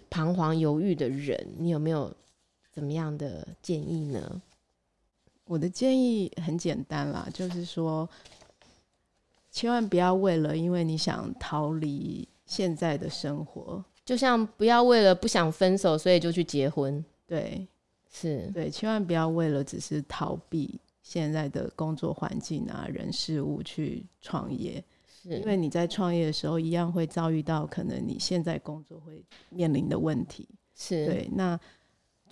[0.09, 2.11] 彷徨犹豫的人，你有没有
[2.71, 4.41] 怎么样的建议呢？
[5.46, 8.10] 我的建议很简单啦，就是说，
[9.52, 13.84] 千万不要为了因为你想逃离现在的生活。
[14.06, 17.04] 就像不要为了不想分手，所以就去结婚。
[17.26, 17.66] 对，
[18.12, 24.84] 是对，千万不要为了只是逃避现在的工作环境啊、人事物去创业。
[25.06, 30.48] 是因为你在创业的时候，一样会遭遇到可能你现在工作会面临的问题。
[30.76, 31.58] 是对，那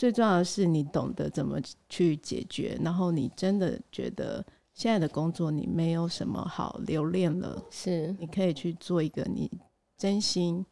[0.01, 4.43] 最重要的是你懂得怎么去解决，然后你真的觉得
[4.73, 9.47] 现在的工作你没有什么好留恋了，是你可以去做一个你
[9.95, 10.65] 真心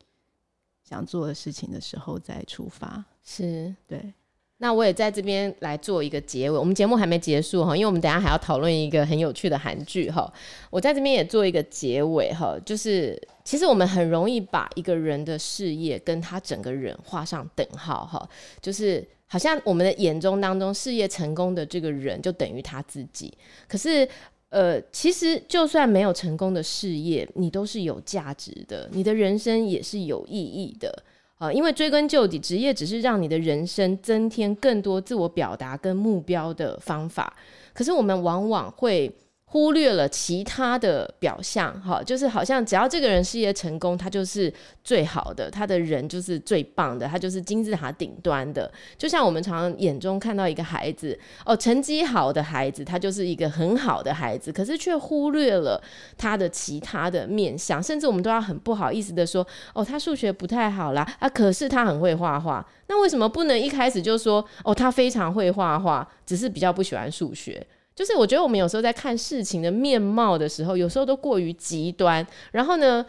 [0.83, 3.05] 想做的事情的时候再出发。
[3.23, 4.11] 是对。
[4.57, 10.33] 那我也在这边来做一个结尾，我们节目还没结束哈，因为我们等下还要讨论一个很有趣的韩剧哈。
[10.71, 18.27] 我在这边也做一个结尾哈，就是其实我们很容易把一个人的事业跟他整个人画上等号哈，
[18.59, 23.31] 就是好像我们的眼中当中事业成功的这个人就等于他自己，
[23.67, 24.05] 可是
[24.49, 31.03] 呃，其实就算没有成功的事业，你都是有价值的，你的人生也是有意义的。
[31.37, 37.33] 啊，因为追根究底，职业只是让你的人生增添更多自我表达跟目标的方法。
[37.73, 39.09] 可是我们往往会
[39.51, 48.71] 忽略了其他的表象，哈，就是好像只要这个人事业成功，他就是最好的，他的人就是最棒的，他就是金字塔顶端的。
[48.95, 55.81] 就像我们常常眼中看到一个孩子，哦，成绩好的孩子，他就是一个很好的孩子，可是却忽略了
[56.15, 62.63] 他的其他的面相，甚至我们都要很不好意思的说，哦，他数学不太好啦，啊，可是他很会画画。
[62.85, 67.65] 那为什么不能一开始就说，哦，他非常会画画，只是比较不喜欢数学？
[67.99, 73.05] 就是我觉得我们有时候在看事情的面貌的时候，有时候都过于极端，然后呢，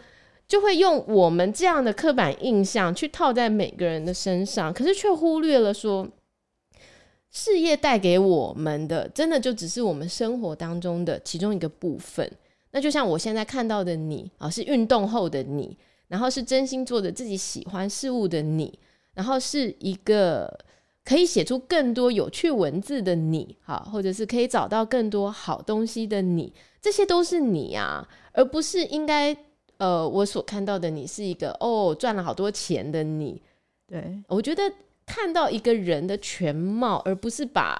[0.49, 6.05] 就会用我们这样的刻板印象去套在每个人的身上，可是却忽略了说，
[7.31, 12.29] 事业带给我们的，真的就只是我们生活当中的其中一个部分。
[12.71, 15.77] 那就像我现在看到的你啊，是运动后的你，
[16.09, 18.77] 然后是真心做着自己喜欢事物的你，
[19.13, 20.59] 然后是一个。
[21.11, 29.35] 可以写出更多有趣文字的你，哈，或者是可以找到更多好东西的你，这些都是你啊，而不是应该
[29.75, 33.41] 呃，我所看到的你是一个哦赚了好多钱的你。
[33.85, 34.63] 对，我觉得
[35.05, 37.77] 看到一个人的全貌，而不是把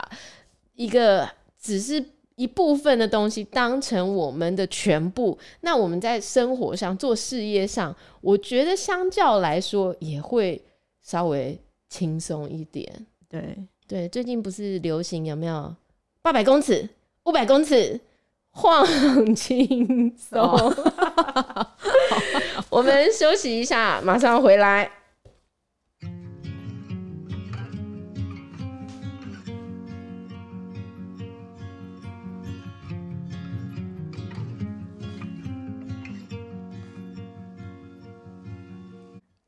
[0.75, 1.25] 一个
[1.57, 2.03] 只是
[2.35, 10.61] 一部分的东西当成我们的全部，那我们在生活上做事业上，我觉得相较来说也会
[11.01, 11.57] 稍微
[11.87, 13.07] 轻松一点。
[13.31, 13.57] 对
[13.87, 15.73] 对，最近不是流行有没有
[16.21, 16.89] 八百公尺、
[17.23, 17.97] 五百公尺
[18.49, 18.85] 晃
[19.33, 20.37] 轻松？
[20.37, 21.67] 哦、
[22.69, 24.91] 我们休息一下，马上回来。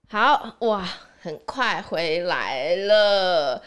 [0.07, 0.87] 好哇。
[1.23, 3.63] 很快回来了，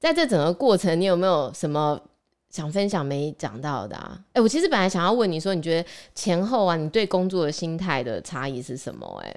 [0.00, 2.00] 在这整个过程，你有没有什么
[2.48, 4.18] 想分享没讲到的啊？
[4.32, 9.06] 哎、我其实本来想要问你说，你觉得前后啊，你对工作的心态的差异是什么？
[9.22, 9.36] 哎。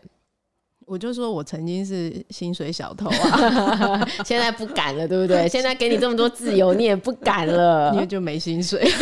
[0.89, 5.47] 我就说，我曾经是薪水小偷啊， 现在不敢了，对不对？
[5.47, 8.83] 现在给你这么多自由，你也不敢了，因为就没薪水。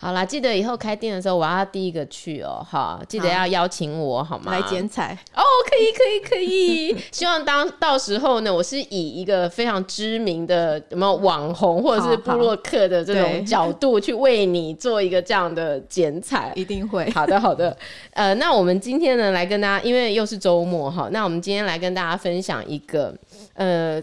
[0.00, 4.52] 好啦，记得以后开店的时候，我要第一个去哦，好，记得要邀请我好吗？
[4.52, 6.96] 来剪彩哦，可以，可以，可以。
[7.12, 17.10] 希望当到时候呢，我是以一个非常知名的什么网红或者是部落客的这种角度去为你做一个这样的剪彩，一定会。
[17.10, 17.76] 好的，好的。
[18.12, 18.77] 呃，那我们。
[18.80, 23.16] 今天呢，来跟大家，因为又是周末哈，那我们今天来跟大家分享一个，
[23.54, 24.02] 呃，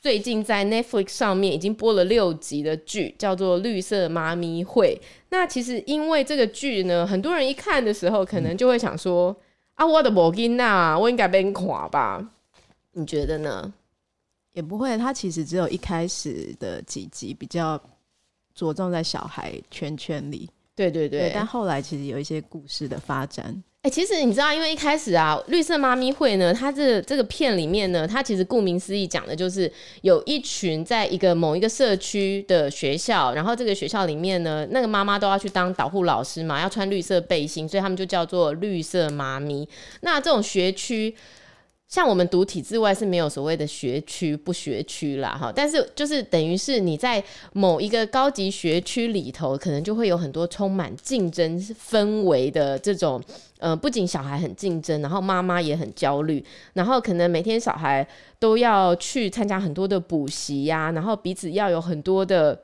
[0.00, 4.98] 最近在 Netflix 上面已经播了六集的剧，叫做《绿色妈咪会》。
[5.30, 9.30] 那其实因为这个剧呢，很多人一看的时候，可能就会想说
[9.76, 12.26] ：“嗯、啊，我的某囡呐，我应该被垮吧？”
[12.92, 13.72] 你觉得呢？
[14.54, 17.80] 也不会，它其实只有一开始的几集比较
[18.54, 23.62] 着重在小孩圈圈里，对对对，对，但后来其实有一些故事的发展。
[23.82, 29.72] 哎、其实你知道，因为一开始啊，绿色妈咪会呢，它这这个片里面呢，它其实顾名思义讲的就是
[30.02, 39.66] 有一群在一个某一个社区的学校，然后这个学校里面呢，那个妈妈都要去当导护老师嘛，要穿绿色背心，所以他们就叫做绿色妈咪。
[40.00, 41.14] 那这种学区。
[41.88, 47.22] 像我们读体制外是没有所谓的学区不学区啦，哈，但是就是等于是你在
[47.54, 53.18] 某一个高级学区里头，可能就会有很多充满竞争氛围的这种，
[53.58, 58.06] 呃，不仅小孩很竞争，然后妈妈也很焦虑，然后可能每天小孩
[58.38, 62.54] 都要去参加很多的补习呀，然后彼此要有很多的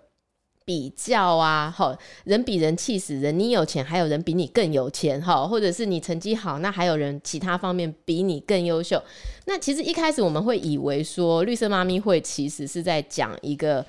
[0.65, 1.95] 比较啊，好，
[2.25, 9.03] 人比人气死人，你有钱，还有人比你更有钱，哈，或者是你成绩好，那还有人其他方面比你更优秀。
[9.45, 13.85] 那其实一开始我们会以为说，绿色妈咪会其实是在讲一个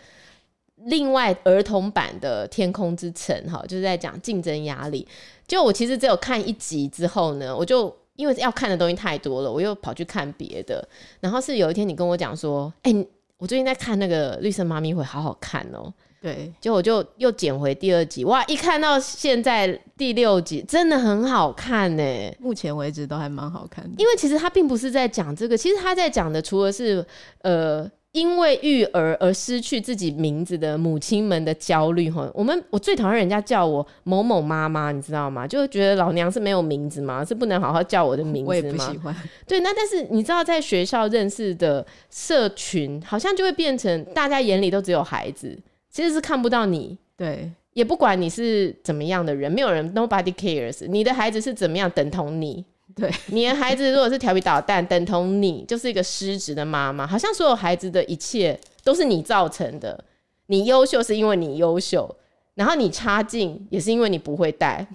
[0.75, 5.07] 另外儿童版的天空之城，哈，就是在讲竞争压力。
[5.47, 10.85] 就我其实只有看一集之后呢，我就因为要看的东西太多了，我又跑去看别的。
[11.21, 12.93] 然后是有一天你跟我讲说，哎、
[13.37, 15.93] 我最近在看那个绿色妈咪会，好好看哦。
[16.25, 18.43] 对，就我就又捡回第二集，哇！
[18.45, 22.03] 一看到现在第六集，真的很好看呢。
[22.39, 27.05] 目前为止都还蛮好看的，因为其实他并不是在讲这个，其实他在讲的，除了是
[27.43, 32.27] 呃，因为育儿而失去自己名字的母亲们的焦虑哈。
[32.33, 35.45] 我们我最讨厌人家叫我某某妈妈，你知道吗？
[35.45, 37.23] 就觉得老娘是没有名字吗？
[37.23, 38.47] 是不能好好叫我的名字吗？
[38.47, 39.15] 我也不喜欢。
[39.45, 45.55] 对，那但是你知道，在学校认识的社群，好像就会变成大家眼里都只有孩子。
[45.95, 50.85] 其实是看不到你，对，也不管你是怎么样的人，没有人，nobody cares。
[50.89, 57.07] 你的孩子是怎么样，等同你，对，你的孩子如果是调皮捣蛋，等同你，就是一个失职的妈妈。
[57.07, 60.03] 好像所有孩子的一切都是你造成的。
[60.47, 62.13] 你优秀是因为你优秀，
[62.55, 64.85] 然后你差劲也是因为你不会带。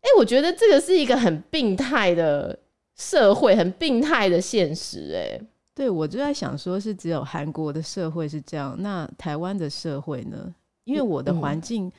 [0.00, 2.58] 哎、欸，我觉得这个是一个很病态的
[2.96, 5.38] 社会，很病态的现实、欸。
[5.38, 5.40] 哎。
[5.78, 10.52] 对，我就在想说，是只有韩国的社会是这样，那台湾的社会呢？
[10.82, 11.92] 因为我的环境、嗯，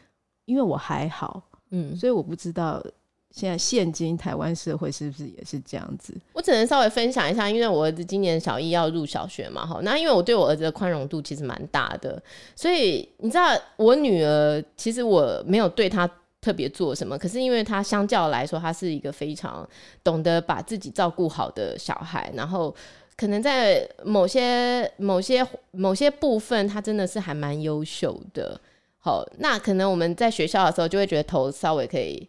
[0.43, 2.83] 因为我还好，嗯，所以我不知道
[3.31, 6.13] 现在现今台湾社会是不是也是这样子。
[6.33, 12.21] 我只能稍微分享一下，因为我儿子今年小一要入小学嘛，哈，那因为我对我儿子的宽容度其实蛮大的，
[12.57, 16.05] 所以你知道，我女儿其实我没有对她
[16.41, 19.65] 特别做什么，可是因为她相较来说，她是一个非常
[20.03, 22.75] 懂得把自己照顾好的小孩，然后。
[23.19, 28.57] 可能在某些、某些、某些部分，他真的是还蛮优秀的。
[28.97, 32.25] 好，那可能我们在学校的时候，就会觉得头稍微可以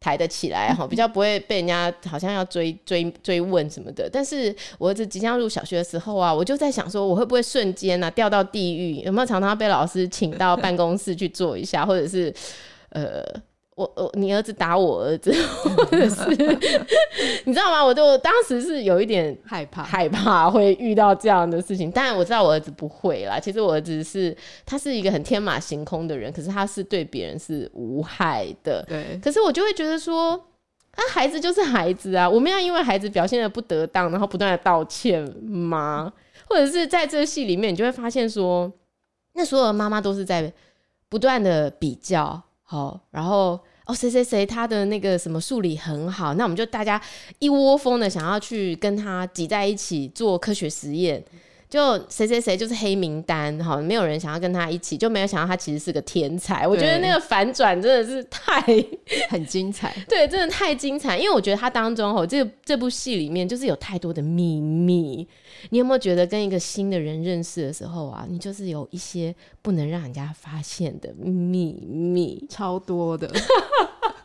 [0.00, 4.08] 抬得起来， 哈，比较不会被人家好像要追、追、追问什么的。
[4.10, 8.94] 但是我儿子即将入小学的时候啊，我就在想说，我会不会瞬间啊掉到地狱？
[9.00, 12.32] 有没有常常被老师请到办公室去坐一下，或者是
[12.88, 13.22] 呃？
[13.80, 15.32] 我我你儿子打我儿子，
[15.64, 16.28] 或者是
[17.46, 17.82] 你知道吗？
[17.82, 21.90] 我就当时是有一点害怕，害怕会遇到这样的事情。
[21.90, 23.40] 当然我知道我儿子不会啦。
[23.40, 28.84] 其实我儿子是他是一个很天马行空的人，可是他是对别人是无害的。
[28.86, 29.18] 对。
[29.22, 30.32] 可是我就会觉得说，
[30.90, 36.12] 啊，孩子就是孩子啊，我们要因为孩子表现的不得当，然后不断的道歉吗？
[36.46, 38.70] 或者是在这个戏里面，你就会发现说，
[39.32, 40.52] 那所有的妈妈都是在
[41.08, 43.58] 不断的比较，好，然后。
[43.90, 47.00] 哦，谁谁谁他的那个什么数理很好，那我们就大家
[47.40, 51.20] 一窝蜂的想要去跟他挤在一起做科学实验。
[51.70, 56.66] 就谁谁谁就是黑名单，哈，没有人想要跟他一起，就没有想到他其实是个天才。
[56.66, 58.60] 我觉得那个反转真的是太
[59.30, 61.16] 很精彩， 对，真的太精彩。
[61.16, 65.26] 因为我觉得他当中哈，这这部戏里面就是有太多的秘密。
[65.68, 73.30] 你有没有觉得跟一个新的人认识的时候啊，你就是有一些不能让人家发现的秘密，超多的。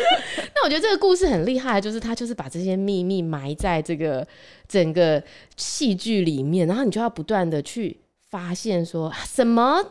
[0.54, 4.26] 那我觉得这个故事很厉害，就是他就是把这些秘密埋在这个
[4.66, 5.22] 整个
[5.56, 7.98] 戏剧里面，然后你就要不断的去
[8.30, 9.84] 发现说什么，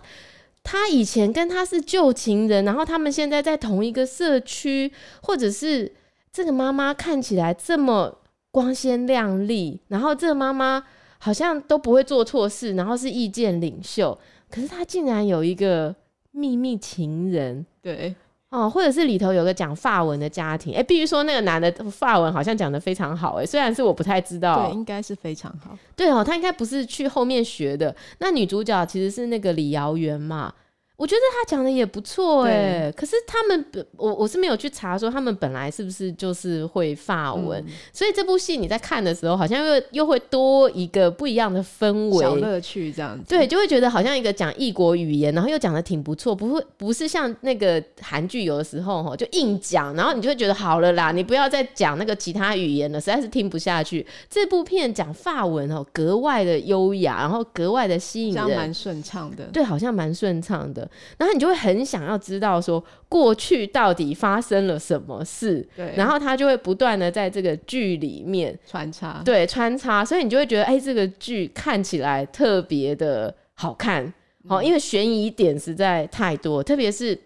[0.64, 4.92] 他以前跟他是旧情人，然后他们现在在同一个社区，
[5.22, 5.94] 或者是
[6.32, 8.20] 这个妈妈看起来这么
[8.52, 10.84] 光鲜亮丽，然后这个妈妈
[11.20, 14.18] 好像都不会做错事，然后是意见领袖，
[14.50, 15.96] 可是他竟然有一个
[16.32, 18.16] 秘密情人，对。
[18.50, 27.94] 哦，或者是里头有个讲法文的家庭，哎、欸，必须说那个男的法文好像讲得非常好，哎，虽然是我不太知道，对，应该是非常好，对哦，他应该不是去后面学的。
[28.20, 30.54] 那女主角其实是那个李瑶媛嘛。
[30.98, 54.04] 我觉得他讲的也不错哎，可是他们我我是没有去查说他们本来是不是就是会法文，嗯、所以这部戏你在看的时候，好像又又会多一个不一样的氛围、小乐趣这样子，对，就会觉得好像一个讲异国语言，然后又讲的挺不错，不会不是像那个韩剧有的时候哈就硬讲，然后你就会觉得好了啦，你不要再讲那个其他语言了，实在是听不下去。
[54.28, 60.87] 这部片讲法文哦，格外的优雅，然后格外的吸引人，蛮顺畅的，对，好像蛮顺畅的。
[61.18, 74.14] 然后你就会很想要知道说过去到底发生了什么事，对，然后他就会不断的在这个剧里面穿插，对，穿插，所以你就会觉得，哎，这个剧看起来特别的好看，
[74.48, 77.20] 好，因为悬疑点实在太多，特别是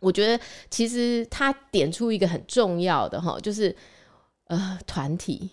[0.00, 3.74] 我觉得其实他点出一个很重要的哈，就是
[4.46, 5.50] 呃团体，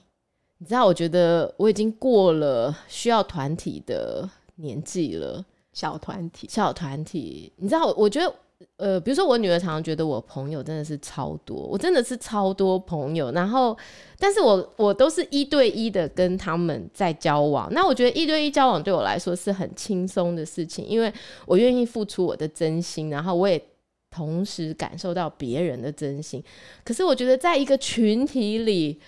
[0.60, 5.44] 你知道，我觉得我已经过了需要团体的年纪了。
[5.78, 7.54] 小团体，小团体。
[7.58, 8.34] 你知道，我觉得。
[8.78, 13.32] 呃，比如说我女儿常常觉得我朋友真的是超多，我真的是超多朋友。
[13.32, 13.78] 然后，
[14.18, 17.72] 但是我我都是一对一的跟他们在交往。
[17.72, 21.14] 那我觉得一对一交往对我来说是很轻松的事情，因为
[21.46, 23.64] 我愿意付出我的真心，然后我也
[24.10, 26.44] 同时感受到别人的真心。
[26.84, 29.00] 可是我觉得在一个群体里，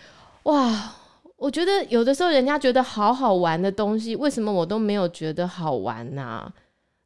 [0.44, 0.96] 哇，
[1.40, 6.54] 我觉得有的时候人家觉得好好玩的东西，为什么我都没有觉得好玩呢、啊？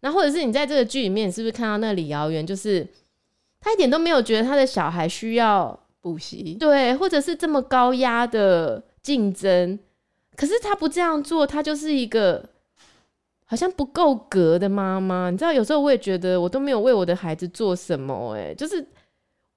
[0.02, 2.86] 那或者是你在这个剧里面，你是不是看到那李瑶元，就是
[3.62, 9.80] 他一点都没有觉得他的小孩需要补习，对，或者是这么高压的竞争，
[10.36, 12.44] 可是他不这样做，他就是一个
[13.46, 15.30] 好像不够格的妈妈。
[15.30, 18.86] 你知道，有时候我也觉得我都没有为我的孩子做什么，哎，就是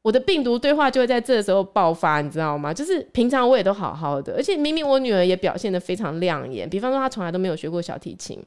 [0.07, 2.73] 我的病毒对话就会在这时候爆发，你知道吗？
[2.73, 8.41] 就是平常我也都好好的，而且明明我女儿也表现得非常亮眼，比方说她从来都没有学过小提琴。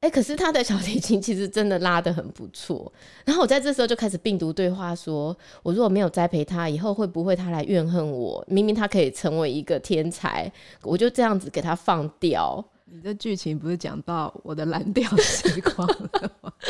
[0.00, 2.92] 哎、可是她的小提琴其实真的拉得很不错。
[3.24, 8.44] 然后我在这时候就开始病毒对话说，我如果没有栽培她，以后会不会她来怨恨我？
[8.46, 10.52] 明明她可以成为一个天才，
[10.82, 12.62] 我就这样子给她放掉。
[12.86, 16.52] 你的剧情不是讲到我的蓝调时光了吗？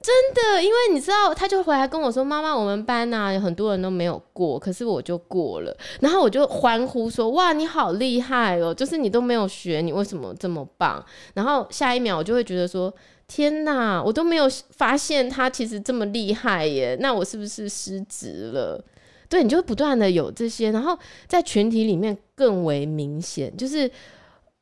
[0.00, 8.72] 真的，因为你知道，他就回来跟我说：“妈妈，我们班呐，有很多人都没有过，可是我就过了。”然后我就欢呼说：“哇，你好厉害哦！
[8.72, 12.92] 就是你都没有学，你为什么这么棒？”然后下一秒我就会觉得说
[13.26, 16.96] ：“天哪，我都没有发现他其实这么厉害耶！
[17.00, 18.82] 那我是不是失职了？”
[19.28, 23.90] 对，你就会不断的有这些，然后在群体里面更为明显，就是。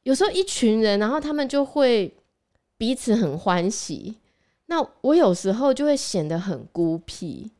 [0.06, 2.08] 有时候一群人，然后他们就会
[2.78, 4.14] 彼此很欢喜。
[4.66, 7.50] 那我有时候就会显得很孤僻，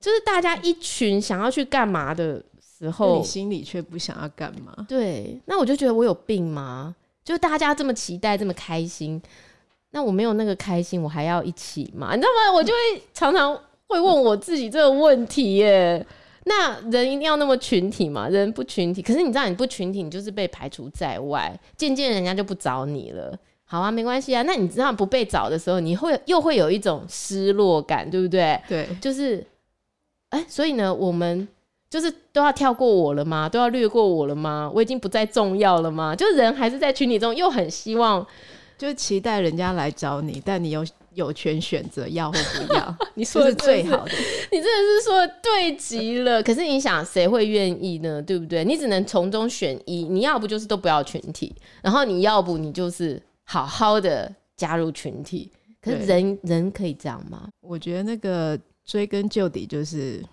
[0.00, 2.42] 就是大家一群想要去干嘛的
[2.78, 4.74] 时候，你心里却不想要干嘛。
[4.88, 6.96] 对，那我就觉得我有病吗？
[7.22, 9.20] 就大家这么期待，这么开心，
[9.90, 12.14] 那我没有那个开心，我还要一起吗？
[12.14, 12.54] 你知道吗？
[12.54, 13.54] 我就会常常
[13.86, 16.06] 会问我自己这个问题耶。
[16.44, 18.28] 那人一定要那么群体嘛？
[18.28, 23.32] 人不群体，可是你知道你不群体，你就是被排除在外，渐渐人家就不找你了。
[23.64, 24.42] 好啊，没关系啊。
[24.42, 28.60] 那你知道不被找的时候，你会又会有一种失落感，对不对？
[28.68, 29.46] 对，就是，
[30.30, 31.46] 哎、欸，所以呢，我们
[31.88, 33.48] 就是都要跳过我了吗？
[33.48, 34.70] 都要略过我了吗？
[34.74, 36.14] 我已经不再重要了吗？
[36.16, 38.26] 就是人还是在群体中，又很希望，
[38.76, 40.84] 就是期待人家来找你，但你又。
[41.14, 44.12] 有权选择要或不要， 你说的是最好的，
[44.50, 46.42] 你真的是说的对极了。
[46.42, 48.22] 可是你想，谁会愿意呢？
[48.22, 48.64] 对不对？
[48.64, 55.50] 你只能从中选一，你要不就是都不要群体，然后你要不你就是好好的加入群体。
[55.80, 57.48] 可是人人可以这样吗？
[57.60, 60.24] 我觉得那个追根究底就是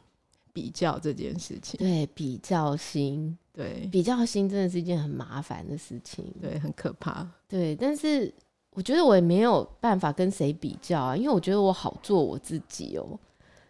[0.53, 1.77] 比较这件事情。
[1.77, 7.27] 对，比较心，对，比较心真的是一件很麻烦的事情，对，很可怕。
[7.47, 8.33] 对，但是。
[8.75, 13.19] 我觉得我也没有办法跟谁比较啊，因为我觉得我好做我自己哦、喔。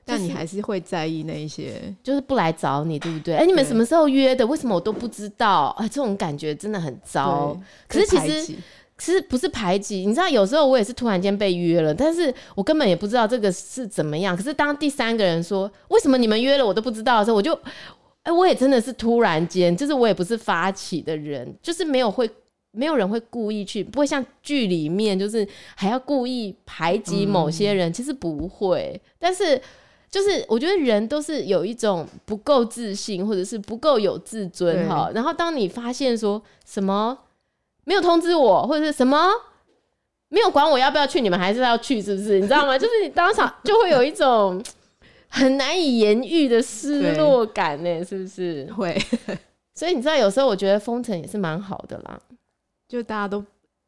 [0.05, 3.35] 但你还是会在意那一些，就是不来找你，对不对？
[3.35, 4.45] 哎、欸，你们什么时候约的？
[4.47, 5.65] 为什么我都不知道？
[5.77, 7.55] 啊，这种感觉真的很糟。
[7.87, 8.43] 可是其实
[8.97, 14.35] 其实不是排挤，你知道，有时候我也是突然间被约了，但是我根本也不知道这个是怎么样。
[14.35, 17.53] 可是当第三个人说为什么你们约了我都不知道的时候，我就
[18.23, 22.27] 哎，我也真的是突然间，就是我也不是发起的人，就是没有会。
[22.71, 27.89] 没有人会故意去，不会像剧里面，就是还要故意排挤某些人。
[27.89, 29.59] 嗯、其实不会，但是
[30.09, 35.09] 就是我觉得人都是有一种不够自信，或者是不够有自尊哈。
[35.13, 37.17] 然后当你发现说什么
[37.85, 39.29] 没有通知我，或者是什么
[40.29, 42.35] 没有管我要不要去，你们还是要去，是不是？
[42.35, 42.77] 你知道吗？
[42.79, 44.63] 就是你当场就会有一种
[45.27, 48.71] 很难以言喻的失落感呢，是不是？
[48.73, 48.95] 会。
[49.73, 52.19] 所以你知道，有时候我觉得封城也是蛮好的啦。
[52.89, 53.45] 就大家都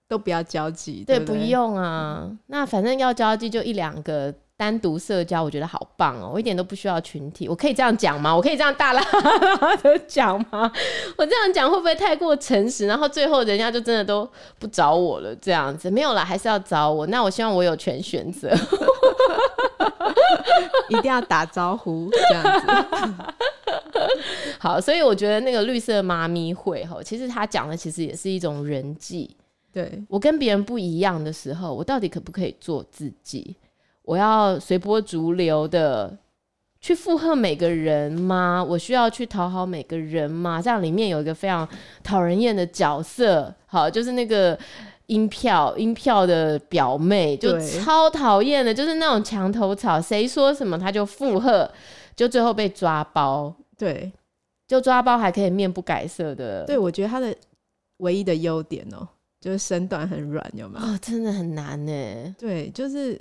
[0.08, 1.40] 都不要交际，对，对不对？
[1.40, 2.20] 不用啊。
[2.22, 6.32] 嗯、那反正要交际，就一两个单独社交，我觉得好棒哦、喔。
[6.36, 8.36] 我一点都不需要群体，我可以这样讲吗？
[8.36, 10.72] 我可以这样大喇喇的讲吗？
[11.18, 12.86] 我这样讲会不会太过诚实？
[12.86, 14.30] 然后最后人家就真的都
[14.60, 15.36] 不找我了？
[15.38, 17.08] 这样子没有啦，还是要找我。
[17.08, 18.56] 那我希望我有权选择，
[20.90, 22.68] 一定要打招呼这样子。
[24.64, 29.36] 好，所以我觉得那个绿色妈咪会哈，其实他讲的其实也是一种人际。
[29.74, 33.56] 对，我跟别人不一样的时候，我到底可不可以做自己？
[34.04, 36.16] 我要随波逐流的
[36.80, 38.64] 去附和每个人吗？
[38.64, 40.62] 我需要去讨好每个人吗？
[40.62, 41.68] 这样里面有一个非常
[42.04, 44.56] 讨人厌的角色，好，就是那个
[45.08, 51.68] 音票音票的表妹，就超讨厌的，就是那种墙头草，谁说什么他就附和，
[52.16, 53.52] 就最后被抓包。
[53.76, 54.12] 对。
[54.72, 57.36] 就抓包还可以面不改色的，对，我觉得他的
[57.98, 59.08] 唯一的优点哦、喔，
[59.42, 60.86] 就是身段很软，有没有？
[60.86, 62.36] 哦，真的很难呢。
[62.40, 63.20] 对，就是。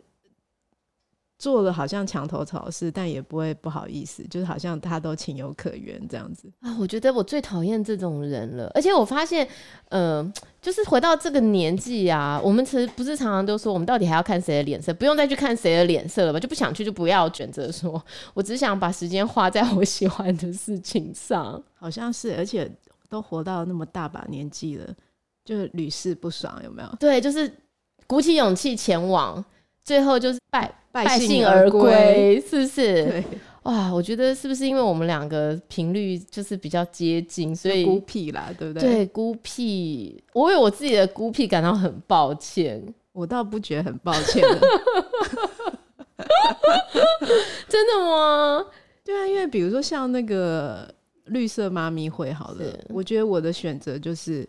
[1.41, 6.77] 做了好像墙头草事，但也不会不好意思，就是好像他都情有可原这样子啊。
[6.79, 9.49] 我觉得我最讨厌这种人了，而且我发现，
[9.89, 14.93] 嗯、呃，就是回到这个年纪啊，我们其实不是常常都说，我们到底还要看谁的脸色？
[14.93, 16.39] 不用再去看谁的脸色了吧？
[16.39, 21.63] 就不想去就不要选择说，我只想把时间花在我喜欢的事情上。
[21.75, 22.71] 好像是，而且
[23.09, 24.87] 都活到那么大把年纪了，
[25.43, 26.97] 就是屡试不爽，有没有？
[27.01, 27.51] 对，就是
[28.07, 29.43] 鼓起勇气前往。
[29.83, 33.05] 最后就是败败兴而归，是不是？
[33.05, 33.25] 对，
[33.65, 38.83] 哇，我觉得是不是因为我们两个频率就是比较接近，所以孤僻啦，对不对？
[38.89, 42.83] 对，孤僻，我为我自己的孤僻感到很抱歉。
[43.13, 44.41] 我倒不觉得很抱歉，
[47.69, 48.65] 真的吗？
[49.05, 50.89] 对啊，因为比如说像那个
[51.25, 54.49] 绿色妈咪会，好了，我觉得我的选择就是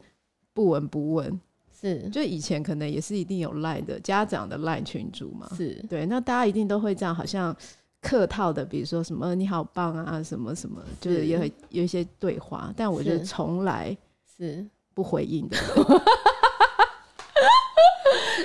[0.54, 1.42] 不闻不问。
[1.82, 5.74] 是，就以前可能也是一定有赖的家长的赖群组嘛，是。
[5.90, 7.56] 对，那大家一定都会这样，好像
[8.02, 13.98] 客套的，比如说什么你好棒啊，什么什么，就是也会有一些对话，但我觉得从来
[14.38, 14.64] 是。
[14.94, 15.56] 不回应的，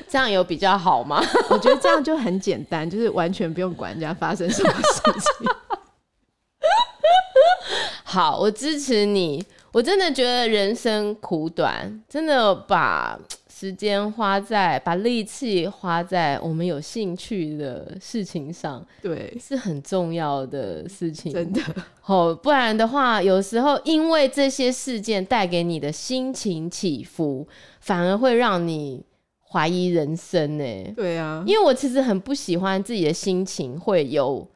[0.09, 1.21] 这样有比较好吗？
[1.51, 5.51] 我觉得这样就很简单，就是完全不用管人家发生什么事情。
[8.05, 9.45] 好，我支持你。
[9.77, 13.21] 我真的觉得人生苦短，真的把
[13.55, 21.31] 时间花在，把力气花在我们有兴趣的事情上，对，是很重要的事情。
[21.31, 21.61] 真的，
[22.07, 27.47] 哦，不然的话，有时候因为这些事件带给你的心情起伏，
[27.81, 29.05] 反而会让你
[29.47, 30.65] 怀疑人生呢。
[30.97, 34.49] 对啊，因为我其实很不喜欢自己的心情会有。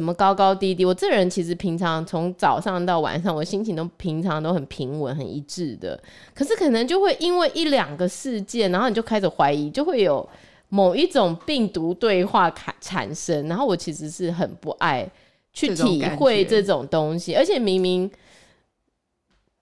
[0.00, 0.82] 什么高高低低？
[0.82, 6.02] 我这人其实平常从早上到晚上，我心情都平常都很平稳、很一致的。
[6.34, 10.26] 可是可能就会因为一两个事件，然后你就开始怀疑，就会有
[10.70, 13.46] 某一种病毒对话产生。
[13.46, 15.06] 然后我其实是很不爱
[15.52, 18.10] 去体会这种东西，而且明明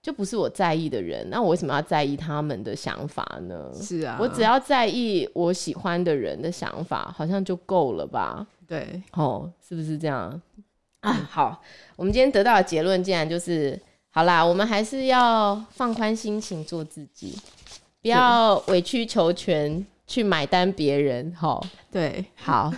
[0.01, 3.73] 就不是我在意的人，那我为什么要在意他们的想法呢？
[3.75, 8.47] 是啊，我只要在意我喜欢的人的想法，好像就够了吧。
[8.69, 10.39] 对，哦，是不是这样
[11.01, 11.11] 啊？
[11.31, 11.63] 好，
[11.97, 17.35] 我们今天得到的结论竟然就是，好啦，我们还是要放宽心情，做自己，
[18.03, 21.35] 不要委曲求全去买单别人。
[21.35, 22.71] 好，对，好，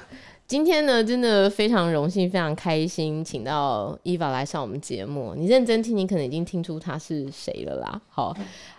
[0.47, 5.35] 今天呢，真的非常荣幸，非常开心，请到伊娃来上我们节目。
[5.35, 8.01] 你认真听，你可能已经听出他是谁了啦。
[8.09, 8.37] 好，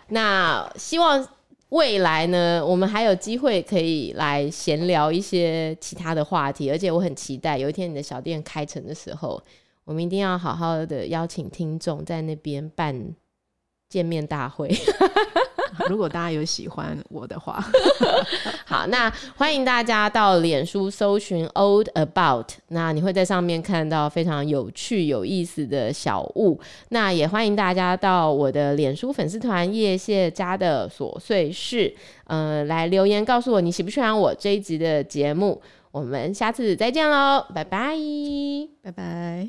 [0.08, 1.28] 那希望。
[1.72, 9.42] 未来呢，我们还有机会可以来闲聊一些其他的话题，而且我很期待有一天你的小店开成的时候，
[9.84, 13.14] 我们一定要好好的邀请听众在那边办
[13.88, 14.70] 见面大会。
[15.88, 17.64] 如果大家有喜欢我的话，
[18.64, 26.60] 好，那欢迎大家到脸书搜寻 Old About，那你会在上面看到非常有趣、有意思的小物。
[26.90, 31.94] 那也欢迎大家到我的脸书粉丝团叶谢家的琐碎事，
[32.24, 35.60] 呃，来留言告诉我你喜不喜欢我这一集的节目。
[35.90, 37.94] 我们下次再见喽，拜拜，
[38.82, 39.48] 拜拜。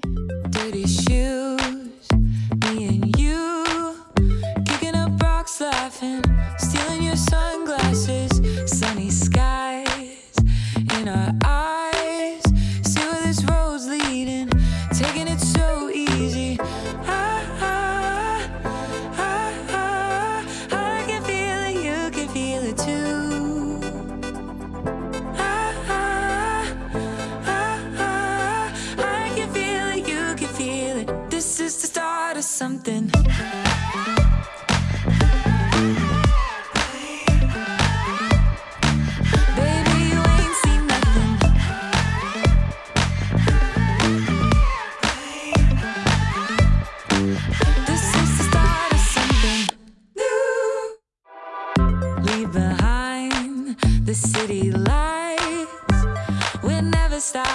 [6.02, 6.24] laughing,
[6.58, 8.32] stealing your sunglasses,
[8.66, 9.93] sunny skies.